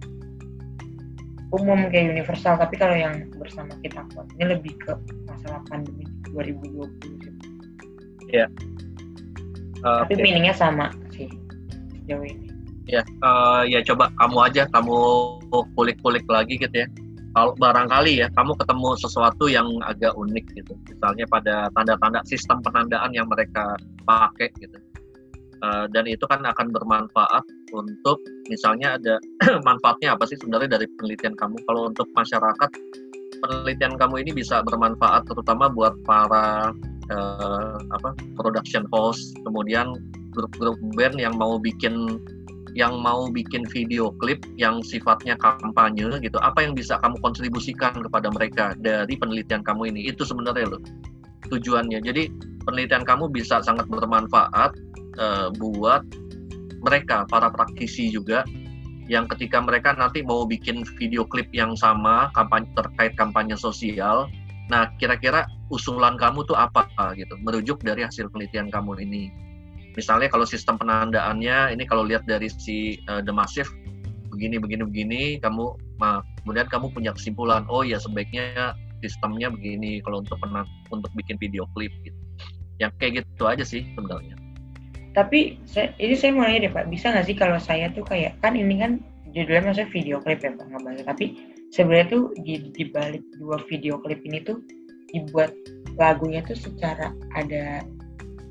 umum 1.55 1.92
kayak 1.92 2.16
universal 2.16 2.59
tapi 2.59 2.75
kalau 2.81 2.96
yang 2.96 3.29
bersama 3.38 3.70
kita 3.85 4.03
kuat 4.11 4.27
ini 4.40 4.57
lebih 4.57 4.75
ke 4.81 4.92
masalah 5.29 5.61
pandemi 5.68 6.09
2020 6.33 6.88
gitu. 7.20 7.29
Ya. 8.33 8.48
Uh, 9.85 10.07
tapi 10.07 10.16
okay. 10.16 10.25
meaningnya 10.25 10.57
sama 10.57 10.88
sih 11.12 11.29
sejauh 12.01 12.25
ini. 12.25 12.48
Ya, 12.88 13.05
uh, 13.20 13.62
ya 13.68 13.85
coba 13.85 14.09
kamu 14.16 14.38
aja 14.48 14.62
kamu 14.72 14.96
kulik-kulik 15.77 16.27
lagi 16.27 16.57
gitu 16.59 16.72
ya 16.72 16.88
kalau 17.33 17.57
barangkali 17.57 18.25
ya 18.25 18.29
kamu 18.37 18.53
ketemu 18.61 18.88
sesuatu 19.01 19.49
yang 19.49 19.68
agak 19.85 20.12
unik 20.14 20.47
gitu. 20.57 20.73
Misalnya 20.88 21.25
pada 21.29 21.57
tanda-tanda 21.73 22.21
sistem 22.29 22.61
penandaan 22.61 23.11
yang 23.16 23.29
mereka 23.29 23.77
pakai 24.05 24.53
gitu. 24.61 24.77
Uh, 25.62 25.87
dan 25.95 26.11
itu 26.11 26.27
kan 26.27 26.42
akan 26.42 26.75
bermanfaat 26.75 27.47
untuk 27.71 28.18
misalnya 28.51 28.99
ada 28.99 29.14
manfaatnya 29.68 30.18
apa 30.18 30.27
sih 30.27 30.35
sebenarnya 30.37 30.77
dari 30.77 30.87
penelitian 30.99 31.38
kamu? 31.38 31.57
Kalau 31.64 31.88
untuk 31.88 32.11
masyarakat 32.18 32.71
penelitian 33.42 33.95
kamu 33.95 34.27
ini 34.27 34.31
bisa 34.37 34.61
bermanfaat 34.66 35.27
terutama 35.27 35.71
buat 35.71 35.95
para 36.03 36.75
uh, 37.11 37.77
apa 37.95 38.14
production 38.38 38.87
host 38.95 39.35
kemudian 39.42 39.99
grup-grup 40.33 40.79
band 40.97 41.18
yang 41.18 41.35
mau 41.37 41.59
bikin 41.59 42.23
yang 42.73 43.01
mau 43.05 43.29
bikin 43.29 43.69
video 43.69 44.13
klip 44.17 44.41
yang 44.57 44.81
sifatnya 44.81 45.37
kampanye 45.37 46.09
gitu, 46.25 46.41
apa 46.41 46.65
yang 46.65 46.73
bisa 46.73 46.97
kamu 47.01 47.21
kontribusikan 47.21 47.93
kepada 48.01 48.33
mereka 48.33 48.73
dari 48.81 49.13
penelitian 49.17 49.61
kamu 49.61 49.93
ini? 49.93 50.09
Itu 50.09 50.25
sebenarnya 50.25 50.77
loh 50.77 50.83
tujuannya. 51.53 52.01
Jadi 52.01 52.33
penelitian 52.65 53.05
kamu 53.05 53.29
bisa 53.29 53.61
sangat 53.61 53.85
bermanfaat 53.93 54.73
uh, 55.21 55.49
buat 55.61 56.03
mereka 56.83 57.29
para 57.29 57.53
praktisi 57.53 58.11
juga 58.11 58.43
yang 59.11 59.27
ketika 59.29 59.59
mereka 59.61 59.93
nanti 59.99 60.23
mau 60.23 60.47
bikin 60.47 60.87
video 60.97 61.27
klip 61.27 61.51
yang 61.53 61.75
sama 61.75 62.31
kampanye 62.33 62.71
terkait 62.79 63.13
kampanye 63.19 63.59
sosial, 63.59 64.31
nah 64.71 64.89
kira-kira 64.97 65.45
usulan 65.69 66.15
kamu 66.17 66.47
tuh 66.47 66.55
apa 66.55 66.87
gitu 67.19 67.35
merujuk 67.43 67.83
dari 67.83 68.07
hasil 68.07 68.31
penelitian 68.31 68.71
kamu 68.71 69.03
ini 69.03 69.29
misalnya 69.95 70.29
kalau 70.33 70.49
sistem 70.49 70.81
penandaannya 70.81 71.77
ini 71.77 71.85
kalau 71.85 72.07
lihat 72.07 72.25
dari 72.25 72.49
si 72.49 73.01
uh, 73.09 73.21
The 73.21 73.33
Massive 73.33 73.69
begini 74.33 74.57
begini 74.57 74.83
begini 74.89 75.23
kamu 75.45 75.77
nah, 76.01 76.25
kemudian 76.43 76.67
kamu 76.73 76.89
punya 76.97 77.13
kesimpulan 77.13 77.69
oh 77.69 77.85
ya 77.85 78.01
sebaiknya 78.01 78.73
sistemnya 79.03 79.51
begini 79.51 79.99
kalau 80.07 80.23
untuk 80.23 80.39
pernah 80.39 80.63
untuk 80.95 81.11
bikin 81.19 81.37
video 81.43 81.67
klip 81.75 81.91
gitu. 82.07 82.17
Yang 82.79 82.93
kayak 83.03 83.13
gitu 83.27 83.45
aja 83.45 83.65
sih 83.67 83.83
sebenarnya. 83.93 84.39
Tapi 85.13 85.61
saya, 85.69 85.93
ini 86.01 86.17
saya 86.17 86.33
mau 86.33 86.49
nanya 86.49 86.71
deh 86.71 86.73
pak 86.73 86.89
bisa 86.89 87.13
nggak 87.13 87.27
sih 87.29 87.37
kalau 87.37 87.61
saya 87.61 87.93
tuh 87.93 88.07
kayak 88.07 88.33
kan 88.41 88.57
ini 88.57 88.81
kan 88.81 88.97
judulnya 89.37 89.69
maksudnya 89.69 89.93
video 89.93 90.17
klip 90.25 90.41
ya 90.41 90.57
pak 90.57 90.65
nggak 90.73 91.05
tapi 91.05 91.37
sebenarnya 91.69 92.07
tuh 92.09 92.23
di, 92.41 92.73
di 92.73 92.85
balik 92.89 93.21
dua 93.37 93.61
video 93.69 94.01
klip 94.01 94.25
ini 94.25 94.41
tuh 94.41 94.57
dibuat 95.13 95.53
lagunya 96.01 96.41
tuh 96.41 96.57
secara 96.57 97.13
ada 97.37 97.85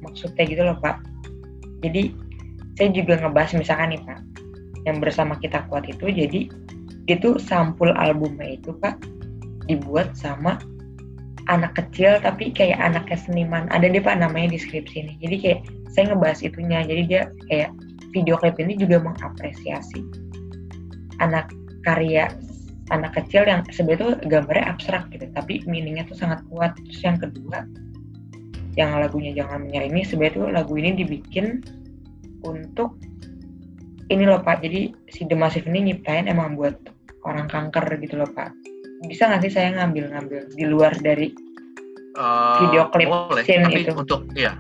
maksudnya 0.06 0.46
gitu 0.46 0.62
loh 0.62 0.78
pak 0.78 1.02
jadi 1.82 2.14
saya 2.80 2.90
juga 2.96 3.20
ngebahas 3.20 3.52
misalkan 3.58 3.94
nih 3.98 4.02
pak 4.06 4.20
yang 4.88 4.98
bersama 4.98 5.38
kita 5.38 5.62
kuat 5.70 5.86
itu 5.86 6.10
jadi 6.10 6.50
itu 7.10 7.30
sampul 7.42 7.92
albumnya 7.98 8.58
itu 8.58 8.74
pak 8.78 8.98
dibuat 9.70 10.14
sama 10.18 10.58
anak 11.50 11.74
kecil 11.78 12.22
tapi 12.22 12.54
kayak 12.54 12.78
anaknya 12.78 13.18
seniman. 13.18 13.66
Ada 13.74 13.90
deh 13.90 14.04
pak 14.04 14.20
namanya 14.20 14.54
deskripsi 14.54 15.02
ini. 15.02 15.14
Jadi 15.24 15.36
kayak 15.42 15.60
saya 15.90 16.14
ngebahas 16.14 16.40
itunya. 16.46 16.80
Jadi 16.86 17.02
dia 17.10 17.22
kayak 17.50 17.72
video 18.12 18.36
klip 18.38 18.60
ini 18.60 18.78
juga 18.78 19.02
mengapresiasi 19.02 20.04
anak 21.24 21.50
karya 21.88 22.30
anak 22.92 23.16
kecil 23.16 23.48
yang 23.48 23.64
sebenarnya 23.72 24.04
tuh 24.04 24.14
gambarnya 24.28 24.66
abstrak 24.68 25.08
gitu 25.16 25.24
tapi 25.32 25.64
meaningnya 25.66 26.06
tuh 26.06 26.18
sangat 26.20 26.44
kuat. 26.52 26.76
Terus 26.88 27.02
yang 27.02 27.18
kedua 27.18 27.66
yang 28.80 28.96
lagunya 28.96 29.36
jangan 29.36 29.68
menyerah 29.68 29.88
ini 29.92 30.02
sebenarnya 30.08 30.36
tuh 30.36 30.48
lagu 30.52 30.74
ini 30.80 30.96
dibikin 30.96 31.60
untuk 32.48 32.96
ini 34.08 34.24
loh 34.28 34.40
pak. 34.44 34.64
Jadi 34.64 34.92
si 35.12 35.28
The 35.28 35.36
Massive 35.36 35.68
ini 35.68 35.92
nyiptain 35.92 36.28
emang 36.28 36.56
buat 36.56 36.76
orang 37.28 37.48
kanker 37.52 38.00
gitu 38.00 38.20
loh 38.20 38.30
pak. 38.32 38.52
Bisa 39.08 39.28
nggak 39.28 39.42
sih 39.48 39.52
saya 39.52 39.76
ngambil-ngambil 39.76 40.52
di 40.56 40.66
luar 40.68 40.94
dari 41.00 41.34
uh, 42.16 42.60
video 42.64 42.88
klip 42.94 43.10
boleh, 43.10 43.44
scene 43.44 43.66
tapi 43.66 43.84
itu 43.88 43.94
untuk 43.96 44.28
ya 44.36 44.56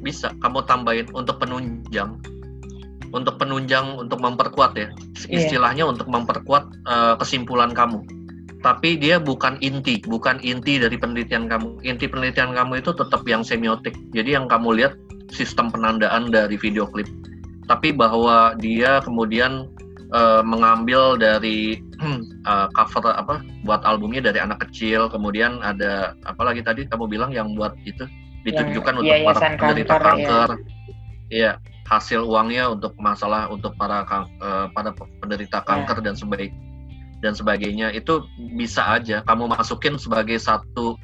bisa. 0.00 0.32
Kamu 0.40 0.64
tambahin 0.64 1.08
untuk 1.12 1.42
penunjang. 1.42 2.16
Untuk 3.10 3.38
penunjang 3.38 3.96
untuk 3.96 4.20
memperkuat 4.20 4.76
ya. 4.76 4.88
Iya. 5.26 5.48
istilahnya 5.48 5.84
yeah. 5.84 5.92
untuk 5.92 6.06
memperkuat 6.06 6.64
uh, 6.86 7.14
kesimpulan 7.18 7.74
kamu 7.74 8.04
tapi 8.66 8.98
dia 8.98 9.22
bukan 9.22 9.62
inti 9.62 10.02
bukan 10.02 10.42
inti 10.42 10.82
dari 10.82 10.98
penelitian 10.98 11.46
kamu 11.46 11.78
inti 11.86 12.10
penelitian 12.10 12.50
kamu 12.50 12.82
itu 12.82 12.90
tetap 12.98 13.22
yang 13.22 13.46
semiotik 13.46 13.94
jadi 14.10 14.42
yang 14.42 14.50
kamu 14.50 14.82
lihat 14.82 14.98
sistem 15.30 15.70
penandaan 15.70 16.34
dari 16.34 16.58
video 16.58 16.90
klip 16.90 17.06
tapi 17.70 17.94
bahwa 17.94 18.58
dia 18.58 18.98
kemudian 19.06 19.70
uh, 20.10 20.42
mengambil 20.42 21.14
dari 21.14 21.78
uh, 22.42 22.66
cover 22.76 23.14
apa 23.14 23.38
buat 23.62 23.86
albumnya 23.86 24.34
dari 24.34 24.42
anak 24.42 24.66
kecil 24.66 25.06
kemudian 25.14 25.62
ada 25.62 26.18
apa 26.26 26.42
lagi 26.42 26.66
tadi 26.66 26.90
kamu 26.90 27.06
bilang 27.06 27.30
yang 27.30 27.54
buat 27.54 27.78
itu 27.86 28.02
ditujukan 28.42 28.98
yang, 29.06 29.22
untuk 29.22 29.30
para 29.30 29.46
penderita 29.54 29.94
kanker, 29.94 30.06
kanker. 30.10 30.50
Ya. 31.30 31.38
ya 31.38 31.52
hasil 31.86 32.26
uangnya 32.26 32.74
untuk 32.74 32.98
masalah 32.98 33.46
untuk 33.46 33.78
para 33.78 34.02
uh, 34.42 34.66
pada 34.74 34.90
penderita 35.22 35.62
ya. 35.62 35.66
kanker 35.70 36.02
dan 36.02 36.18
sebaik 36.18 36.50
dan 37.24 37.32
sebagainya 37.32 37.92
itu 37.96 38.24
bisa 38.56 38.84
aja 38.84 39.24
kamu 39.24 39.48
masukin 39.48 39.96
sebagai 39.96 40.36
satu 40.36 40.96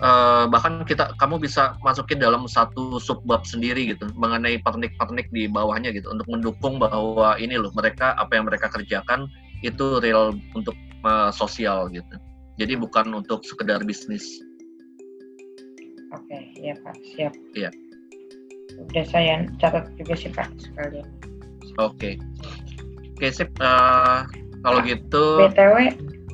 uh, 0.00 0.44
bahkan 0.48 0.82
kita 0.84 1.12
kamu 1.20 1.40
bisa 1.40 1.76
masukin 1.84 2.20
dalam 2.20 2.44
satu 2.48 3.00
subbab 3.00 3.44
sendiri 3.44 3.94
gitu 3.94 4.08
mengenai 4.16 4.60
pernik-pernik 4.60 5.28
di 5.32 5.48
bawahnya 5.48 5.92
gitu 5.92 6.08
untuk 6.12 6.26
mendukung 6.28 6.80
bahwa 6.80 7.36
ini 7.40 7.56
loh 7.56 7.72
mereka 7.76 8.16
apa 8.16 8.36
yang 8.36 8.48
mereka 8.48 8.68
kerjakan 8.72 9.28
itu 9.64 10.00
real 10.04 10.36
untuk 10.52 10.76
uh, 11.04 11.32
sosial 11.32 11.88
gitu. 11.92 12.16
Jadi 12.56 12.76
bukan 12.76 13.12
untuk 13.12 13.44
sekedar 13.44 13.84
bisnis. 13.84 14.40
Oke 16.12 16.32
okay, 16.32 16.42
ya 16.56 16.74
pak. 16.80 16.96
Siap. 17.16 17.32
Iya. 17.52 17.70
Udah 18.76 19.04
saya 19.08 19.44
catat 19.60 19.92
juga 19.96 20.14
sih 20.16 20.30
pak 20.32 20.48
sekalian. 20.60 21.08
Oke. 21.76 21.76
Okay. 21.76 22.14
oke 23.12 23.20
okay, 23.20 23.30
sip. 23.32 23.50
Uh, 23.60 24.24
kalau 24.66 24.82
nah, 24.82 24.90
gitu 24.90 25.26
btw 25.46 25.76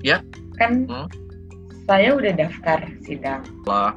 ya 0.00 0.24
kan 0.56 0.88
hmm? 0.88 1.06
saya 1.84 2.16
udah 2.16 2.32
daftar 2.32 2.80
sidang 3.04 3.44
lah 3.68 3.92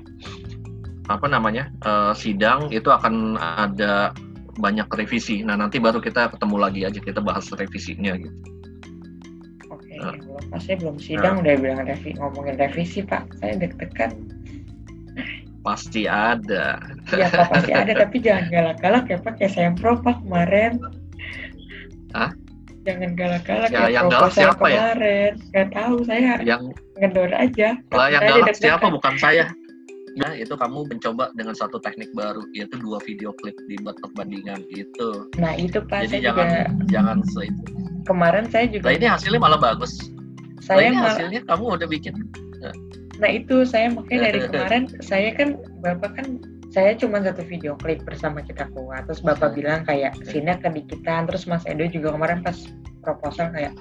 apa 1.07 1.25
namanya 1.31 1.71
uh, 1.87 2.11
sidang 2.11 2.67
itu 2.75 2.91
akan 2.91 3.39
ada 3.39 4.11
banyak 4.59 4.87
revisi 4.91 5.39
nah 5.39 5.55
nanti 5.55 5.79
baru 5.79 6.03
kita 6.03 6.35
ketemu 6.35 6.55
lagi 6.59 6.81
aja 6.83 6.99
kita 6.99 7.23
bahas 7.23 7.47
revisinya 7.55 8.19
gitu 8.19 8.35
oke 9.71 9.79
okay, 9.79 10.03
uh, 10.03 10.11
belum 10.19 10.59
saya 10.59 10.75
belum 10.83 10.97
sidang 10.99 11.39
uh, 11.39 11.41
udah 11.47 11.55
bilang 11.55 11.79
revi 11.87 12.11
ngomongin 12.19 12.59
revisi 12.59 12.99
pak 13.07 13.23
saya 13.39 13.55
deg-degan 13.55 14.11
Pasti 15.65 16.05
ada. 16.05 16.77
Iya 17.09 17.25
Pak, 17.33 17.49
pasti 17.49 17.73
ada. 17.73 17.89
Tapi 17.97 18.21
jangan 18.21 18.53
galak-galak 18.53 19.09
ya 19.09 19.17
Pak. 19.17 19.41
Kayak 19.41 19.51
saya 19.57 19.69
pro 19.73 19.97
Pak 19.97 20.21
kemarin. 20.21 20.77
Hah? 22.13 22.37
Jangan 22.85 23.11
galak-galak 23.17 23.69
ya, 23.73 23.81
ya 23.81 23.87
yang 23.89 24.05
galak 24.13 24.31
siapa 24.31 24.65
ya? 24.69 24.79
kemarin. 24.93 25.33
ya? 25.33 25.51
Gak 25.57 25.67
tahu 25.73 25.95
saya. 26.05 26.33
Yang 26.45 26.63
ngedor 27.01 27.31
aja. 27.33 27.69
Lah 27.91 28.07
yang 28.13 28.23
galak 28.23 28.55
siapa 28.55 28.85
bukan 28.93 29.13
saya. 29.17 29.45
Nah 30.15 30.31
itu 30.31 30.53
kamu 30.55 30.87
mencoba 30.87 31.33
dengan 31.35 31.57
satu 31.57 31.81
teknik 31.81 32.07
baru 32.15 32.45
yaitu 32.55 32.79
dua 32.79 33.03
video 33.03 33.35
klip 33.41 33.57
dibuat 33.67 33.97
perbandingan 33.99 34.63
itu. 34.71 35.27
Nah 35.41 35.57
itu 35.57 35.81
pak. 35.83 36.07
Jadi 36.07 36.29
jangan 36.29 36.47
juga... 36.47 36.61
jangan 36.87 37.17
itu. 37.25 37.63
Kemarin 38.05 38.45
saya 38.53 38.65
juga. 38.69 38.85
Nah 38.87 38.93
ini 38.95 39.07
hasilnya 39.09 39.41
malah 39.41 39.59
bagus. 39.59 39.91
Saya 40.61 40.87
nah, 40.87 40.87
ini 40.87 40.97
hasilnya 41.01 41.41
kamu 41.49 41.63
udah 41.75 41.87
bikin 41.89 42.15
nah 43.19 43.29
itu 43.31 43.63
saya 43.63 43.87
makanya 43.91 44.31
dari 44.31 44.39
kemarin 44.51 44.83
saya 44.99 45.29
kan 45.31 45.55
bapak 45.79 46.11
kan 46.19 46.27
saya 46.75 46.91
cuma 46.99 47.23
satu 47.23 47.39
video 47.47 47.79
klip 47.79 48.03
bersama 48.03 48.43
kita 48.43 48.67
kuat. 48.75 49.07
Terus 49.07 49.23
bapak 49.23 49.55
bilang 49.55 49.87
kayak 49.87 50.19
sini 50.27 50.51
kedikitan. 50.59 51.23
Terus 51.23 51.47
mas 51.47 51.63
Edo 51.63 51.87
juga 51.87 52.11
kemarin 52.11 52.43
pas 52.43 52.67
proposal 52.99 53.55
kayak 53.55 53.71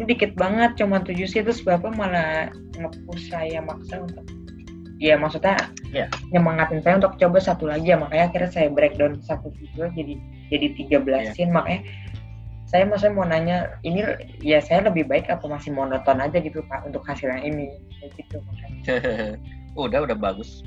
ini 0.00 0.16
dikit 0.16 0.32
banget 0.40 0.80
cuma 0.80 1.04
tujuh 1.04 1.28
sih 1.28 1.44
terus 1.44 1.60
bapak 1.60 1.92
malah 1.92 2.48
ngepush 2.80 3.28
saya 3.28 3.60
maksa 3.60 4.00
untuk 4.00 4.24
ya 4.96 5.20
maksudnya 5.20 5.60
yeah. 5.92 6.08
nyemangatin 6.32 6.80
saya 6.80 6.96
untuk 7.04 7.20
coba 7.20 7.36
satu 7.36 7.68
lagi 7.68 7.92
ya. 7.92 8.00
Makanya 8.00 8.32
akhirnya 8.32 8.48
saya 8.48 8.68
breakdown 8.72 9.20
satu 9.20 9.52
video 9.60 9.92
jadi 9.92 10.16
jadi 10.48 10.66
tiga 10.72 10.98
belas 11.04 11.28
yeah. 11.28 11.34
scene. 11.36 11.52
Makanya 11.52 11.84
saya 12.64 12.88
mau 12.88 12.96
saya 12.96 13.12
mau 13.12 13.28
nanya 13.28 13.76
ini 13.84 14.00
ya 14.40 14.64
saya 14.64 14.88
lebih 14.88 15.04
baik 15.04 15.28
apa 15.28 15.44
masih 15.44 15.76
monoton 15.76 16.16
aja 16.16 16.40
gitu 16.40 16.64
pak 16.64 16.80
untuk 16.88 17.04
hasil 17.04 17.28
yang 17.28 17.44
ini? 17.44 17.68
Kayak 18.00 18.10
gitu. 18.16 18.36
Udah 19.84 20.08
udah 20.08 20.16
bagus. 20.16 20.64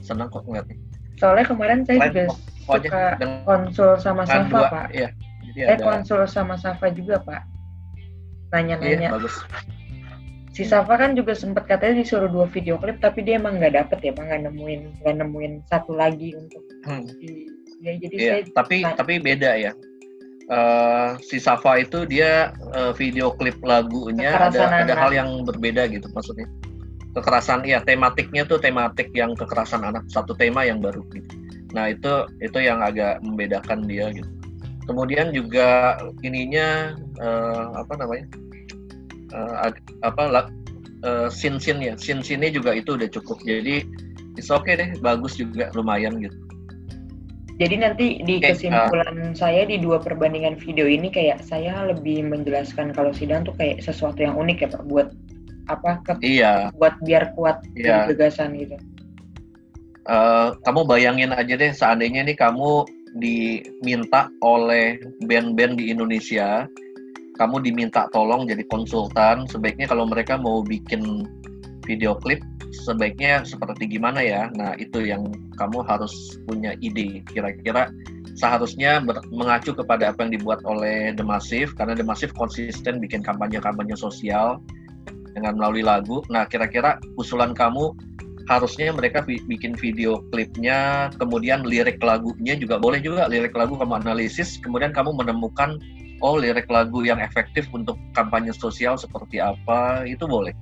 Senang 0.00 0.32
kok 0.32 0.48
ngeliatnya 0.48 0.93
soalnya 1.18 1.46
kemarin 1.46 1.80
saya 1.86 2.10
juga 2.10 2.24
suka 2.64 3.04
konsul 3.44 3.90
sama 4.00 4.24
Safa 4.24 4.58
pak. 4.72 4.86
iya. 4.92 5.08
saya 5.54 5.76
ada... 5.78 5.84
konsul 5.84 6.20
sama 6.26 6.54
Safa 6.58 6.90
juga 6.90 7.20
pak. 7.22 7.42
Nanya-nanya. 8.54 9.10
Iya, 9.10 9.14
bagus. 9.14 9.36
si 10.54 10.62
Safa 10.62 10.94
kan 10.94 11.18
juga 11.18 11.34
sempat 11.34 11.66
katanya 11.66 12.06
disuruh 12.06 12.30
dua 12.30 12.46
video 12.46 12.78
klip 12.78 13.02
tapi 13.02 13.26
dia 13.26 13.42
emang 13.42 13.58
nggak 13.58 13.74
dapet 13.74 13.98
ya 14.06 14.10
emang 14.14 14.30
nggak 14.30 14.42
nemuin 14.46 14.80
nggak 15.02 15.14
nemuin 15.18 15.52
satu 15.66 15.98
lagi 15.98 16.30
untuk 16.38 16.62
hmm. 16.86 17.10
di 17.18 17.50
ya 17.82 17.92
jadi 17.98 18.14
iya, 18.14 18.30
saya 18.30 18.54
tapi 18.54 18.76
tapi 18.86 19.12
beda 19.18 19.50
ya. 19.58 19.72
Uh, 20.44 21.16
si 21.24 21.40
Safa 21.40 21.80
itu 21.80 22.04
dia 22.04 22.52
uh, 22.76 22.92
video 22.92 23.32
klip 23.34 23.56
lagunya 23.64 24.30
ada 24.30 24.84
ada 24.84 24.92
hal 24.94 25.10
yang 25.10 25.40
berbeda 25.42 25.88
gitu 25.88 26.04
maksudnya 26.12 26.44
kekerasan 27.14 27.62
ya 27.62 27.80
tematiknya 27.80 28.42
tuh 28.44 28.58
tematik 28.58 29.14
yang 29.14 29.32
kekerasan 29.38 29.86
anak 29.86 30.02
satu 30.10 30.34
tema 30.34 30.66
yang 30.66 30.82
baru 30.82 31.00
gitu. 31.14 31.30
Nah 31.74 31.90
itu 31.94 32.26
itu 32.42 32.58
yang 32.58 32.82
agak 32.82 33.22
membedakan 33.22 33.86
dia 33.86 34.10
gitu. 34.10 34.26
Kemudian 34.84 35.32
juga 35.32 35.96
ininya 36.20 36.92
uh, 37.22 37.80
apa 37.80 37.94
namanya 37.96 38.26
uh, 39.32 39.70
apa 40.04 40.22
uh, 41.06 41.28
sin 41.30 41.56
sin 41.62 41.80
ya. 41.80 41.94
Sin 41.94 42.20
sinnya 42.20 42.50
juga 42.50 42.74
itu 42.74 42.98
udah 42.98 43.08
cukup. 43.08 43.40
Jadi 43.46 43.86
oke 44.50 44.66
okay 44.66 44.74
deh 44.74 44.90
bagus 44.98 45.38
juga 45.38 45.70
lumayan 45.72 46.18
gitu. 46.18 46.36
Jadi 47.54 47.76
nanti 47.78 48.06
di 48.26 48.42
kesimpulan 48.42 49.30
uh, 49.30 49.34
saya 49.38 49.62
di 49.62 49.78
dua 49.78 50.02
perbandingan 50.02 50.58
video 50.58 50.90
ini 50.90 51.06
kayak 51.06 51.38
saya 51.46 51.86
lebih 51.86 52.26
menjelaskan 52.26 52.90
kalau 52.90 53.14
sidang 53.14 53.46
tuh 53.46 53.54
kayak 53.54 53.78
sesuatu 53.78 54.18
yang 54.26 54.34
unik 54.34 54.66
ya 54.66 54.68
Pak 54.74 54.82
buat 54.90 55.14
apa 55.70 56.00
ke, 56.04 56.12
iya. 56.20 56.68
buat 56.76 56.96
biar 57.02 57.32
kuat 57.36 57.64
iya. 57.76 58.08
gagasan 58.10 58.56
gitu. 58.58 58.76
Uh, 60.04 60.52
kamu 60.68 60.84
bayangin 60.84 61.32
aja 61.32 61.56
deh 61.56 61.72
seandainya 61.72 62.28
nih 62.28 62.36
kamu 62.36 62.84
diminta 63.16 64.28
oleh 64.44 65.00
band-band 65.24 65.80
di 65.80 65.88
Indonesia, 65.88 66.68
kamu 67.40 67.64
diminta 67.64 68.10
tolong 68.12 68.44
jadi 68.44 68.66
konsultan, 68.68 69.48
sebaiknya 69.48 69.88
kalau 69.88 70.04
mereka 70.04 70.36
mau 70.36 70.60
bikin 70.60 71.24
video 71.84 72.16
klip 72.16 72.40
sebaiknya 72.74 73.46
seperti 73.46 73.86
gimana 73.86 74.18
ya 74.18 74.50
nah 74.58 74.74
itu 74.74 75.06
yang 75.06 75.30
kamu 75.54 75.86
harus 75.86 76.10
punya 76.48 76.74
ide 76.82 77.22
kira-kira 77.30 77.92
seharusnya 78.34 78.98
mengacu 79.30 79.70
kepada 79.70 80.10
apa 80.10 80.26
yang 80.26 80.34
dibuat 80.34 80.58
oleh 80.66 81.14
The 81.14 81.22
Massive 81.22 81.70
karena 81.78 81.94
The 81.94 82.02
Massive 82.02 82.34
konsisten 82.34 82.98
bikin 82.98 83.22
kampanye-kampanye 83.22 83.94
sosial 83.94 84.58
dengan 85.34 85.58
melalui 85.58 85.82
lagu. 85.82 86.22
Nah, 86.30 86.46
kira-kira 86.46 87.02
usulan 87.18 87.52
kamu 87.52 87.92
harusnya 88.48 88.92
mereka 88.92 89.24
bikin 89.24 89.72
video 89.74 90.20
klipnya, 90.28 91.08
kemudian 91.16 91.64
lirik 91.64 91.96
lagunya 92.04 92.54
juga 92.56 92.76
boleh 92.76 93.00
juga 93.00 93.24
lirik 93.24 93.56
lagu 93.56 93.76
kamu 93.76 94.04
analisis, 94.04 94.60
kemudian 94.60 94.92
kamu 94.92 95.16
menemukan 95.16 95.80
oh 96.20 96.36
lirik 96.36 96.68
lagu 96.68 97.04
yang 97.04 97.20
efektif 97.20 97.64
untuk 97.72 97.96
kampanye 98.12 98.52
sosial 98.52 99.00
seperti 99.00 99.40
apa 99.40 100.04
itu 100.04 100.28
boleh. 100.28 100.52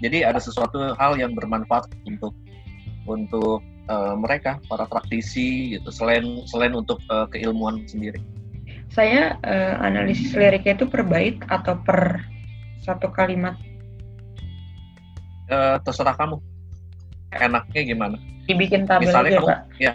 Jadi 0.00 0.24
ada 0.24 0.40
sesuatu 0.40 0.92
hal 0.96 1.16
yang 1.16 1.32
bermanfaat 1.32 1.88
untuk 2.04 2.36
untuk 3.08 3.64
uh, 3.88 4.16
mereka 4.16 4.60
para 4.68 4.84
praktisi 4.84 5.76
gitu 5.76 5.88
selain 5.88 6.44
selain 6.48 6.76
untuk 6.76 7.00
uh, 7.08 7.24
keilmuan 7.32 7.84
sendiri. 7.88 8.20
Saya 8.92 9.36
uh, 9.44 9.74
analisis 9.84 10.32
liriknya 10.32 10.76
itu 10.76 10.86
per 10.88 11.04
bait 11.04 11.36
atau 11.48 11.76
per 11.80 12.24
satu 12.80 13.12
kalimat? 13.12 13.56
Uh, 15.46 15.78
terserah 15.86 16.18
kamu. 16.18 16.42
Enaknya 17.34 17.82
gimana? 17.86 18.16
Dibikin 18.46 18.86
tabel 18.86 19.10
misalnya 19.10 19.30
aja 19.30 19.38
kamu, 19.38 19.48
pak. 19.50 19.60
ya 19.82 19.94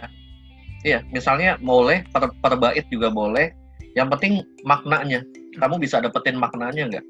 iya 0.84 0.98
misalnya 1.08 1.56
boleh 1.60 2.04
per, 2.12 2.28
per 2.40 2.54
bait 2.60 2.84
juga 2.92 3.08
boleh. 3.08 3.52
Yang 3.92 4.08
penting 4.16 4.32
maknanya. 4.64 5.20
Kamu 5.60 5.76
bisa 5.76 6.00
dapetin 6.00 6.40
maknanya 6.40 6.88
nggak? 6.88 7.06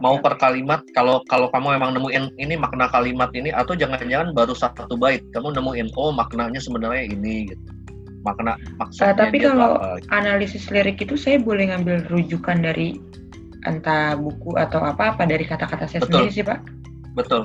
Mau 0.00 0.16
per 0.16 0.40
kalimat 0.40 0.80
kalau 0.96 1.20
kalau 1.28 1.52
kamu 1.52 1.76
memang 1.76 1.92
nemuin 1.92 2.32
ini 2.40 2.56
makna 2.56 2.88
kalimat 2.88 3.28
ini 3.36 3.52
atau 3.52 3.76
jangan-jangan 3.76 4.32
baru 4.32 4.56
satu 4.56 4.96
bait. 4.96 5.20
Kamu 5.36 5.52
nemuin 5.52 5.92
oh 6.00 6.12
maknanya 6.16 6.60
sebenarnya 6.60 7.12
ini 7.12 7.52
gitu. 7.52 7.64
Makna 8.24 8.56
maksudnya 8.80 9.12
uh, 9.12 9.16
tapi 9.18 9.36
kalau 9.44 9.76
apa, 9.76 10.00
gitu. 10.00 10.08
analisis 10.14 10.64
lirik 10.72 11.04
itu 11.04 11.20
saya 11.20 11.36
boleh 11.36 11.68
ngambil 11.68 12.08
rujukan 12.08 12.64
dari 12.64 12.96
entah 13.68 14.16
buku 14.16 14.56
atau 14.56 14.80
apa 14.80 15.12
apa 15.12 15.28
dari 15.28 15.44
kata-kata 15.44 15.84
saya 15.84 16.00
betul. 16.00 16.24
sendiri 16.24 16.30
sih 16.32 16.44
pak. 16.46 16.64
Betul 17.12 17.44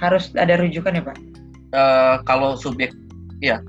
harus 0.00 0.32
ada 0.34 0.56
rujukan 0.56 0.96
ya 0.96 1.02
pak? 1.04 1.16
Uh, 1.70 2.16
kalau 2.26 2.58
subjek, 2.58 2.90
ya 3.38 3.62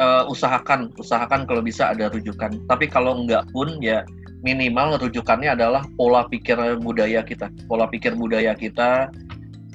uh, 0.00 0.24
usahakan, 0.26 0.90
usahakan 0.96 1.44
kalau 1.44 1.62
bisa 1.62 1.92
ada 1.92 2.08
rujukan. 2.10 2.56
Tapi 2.66 2.88
kalau 2.88 3.22
enggak 3.22 3.44
pun 3.52 3.78
ya 3.78 4.02
minimal 4.42 4.98
rujukannya 4.98 5.54
adalah 5.54 5.86
pola 5.94 6.26
pikir 6.26 6.58
budaya 6.82 7.22
kita. 7.22 7.52
Pola 7.70 7.86
pikir 7.86 8.18
budaya 8.18 8.56
kita 8.58 9.12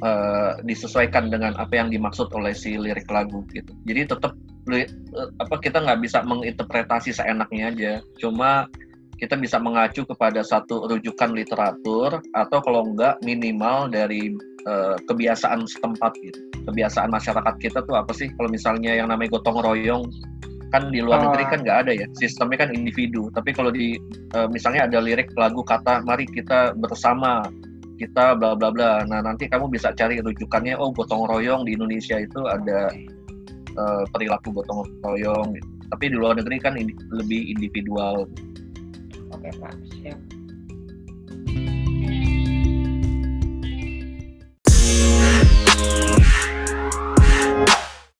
uh, 0.04 0.52
disesuaikan 0.66 1.32
dengan 1.32 1.56
apa 1.56 1.78
yang 1.78 1.88
dimaksud 1.94 2.28
oleh 2.36 2.52
si 2.52 2.76
lirik 2.76 3.08
lagu 3.08 3.46
gitu. 3.54 3.72
Jadi 3.88 4.12
tetap 4.12 4.34
apa 5.40 5.56
kita 5.64 5.80
nggak 5.80 6.04
bisa 6.04 6.20
menginterpretasi 6.28 7.16
seenaknya 7.16 7.72
aja. 7.72 7.94
Cuma 8.20 8.68
kita 9.18 9.34
bisa 9.40 9.58
mengacu 9.58 10.06
kepada 10.06 10.46
satu 10.46 10.86
rujukan 10.86 11.34
literatur 11.34 12.22
atau 12.36 12.60
kalau 12.62 12.86
enggak 12.86 13.18
minimal 13.26 13.90
dari 13.90 14.36
uh, 14.68 14.96
kebiasaan 15.08 15.64
setempat 15.64 16.14
gitu. 16.20 16.40
Kebiasaan 16.68 17.10
masyarakat 17.10 17.56
kita 17.64 17.80
tuh 17.88 17.96
apa 17.96 18.12
sih? 18.12 18.28
Kalau 18.36 18.52
misalnya 18.52 19.00
yang 19.00 19.08
namanya 19.08 19.40
gotong 19.40 19.64
royong 19.64 20.12
kan 20.68 20.92
di 20.92 21.00
luar 21.00 21.24
negeri 21.24 21.48
kan 21.48 21.60
nggak 21.64 21.78
ada 21.88 21.92
ya. 21.96 22.06
Sistemnya 22.20 22.68
kan 22.68 22.76
individu. 22.76 23.32
Tapi 23.32 23.56
kalau 23.56 23.72
di 23.72 23.96
uh, 24.36 24.52
misalnya 24.52 24.86
ada 24.86 25.00
lirik 25.00 25.32
lagu 25.40 25.64
kata 25.64 26.04
mari 26.04 26.28
kita 26.28 26.76
bersama 26.76 27.48
kita 27.98 28.36
bla 28.36 28.54
bla 28.54 28.70
bla. 28.70 29.08
Nah 29.08 29.24
nanti 29.24 29.48
kamu 29.48 29.72
bisa 29.72 29.96
cari 29.96 30.20
rujukannya 30.20 30.76
oh 30.76 30.92
gotong 30.92 31.26
royong 31.32 31.64
di 31.64 31.80
Indonesia 31.80 32.20
itu 32.20 32.44
ada 32.46 32.92
uh, 33.80 34.04
perilaku 34.12 34.52
gotong 34.52 34.86
royong 35.02 35.56
gitu. 35.56 35.68
tapi 35.88 36.12
di 36.12 36.20
luar 36.20 36.36
negeri 36.36 36.60
kan 36.60 36.76
lebih 37.16 37.42
individual. 37.48 38.28
Oke 39.32 39.50
pak. 39.56 39.72
Siap 40.04 40.20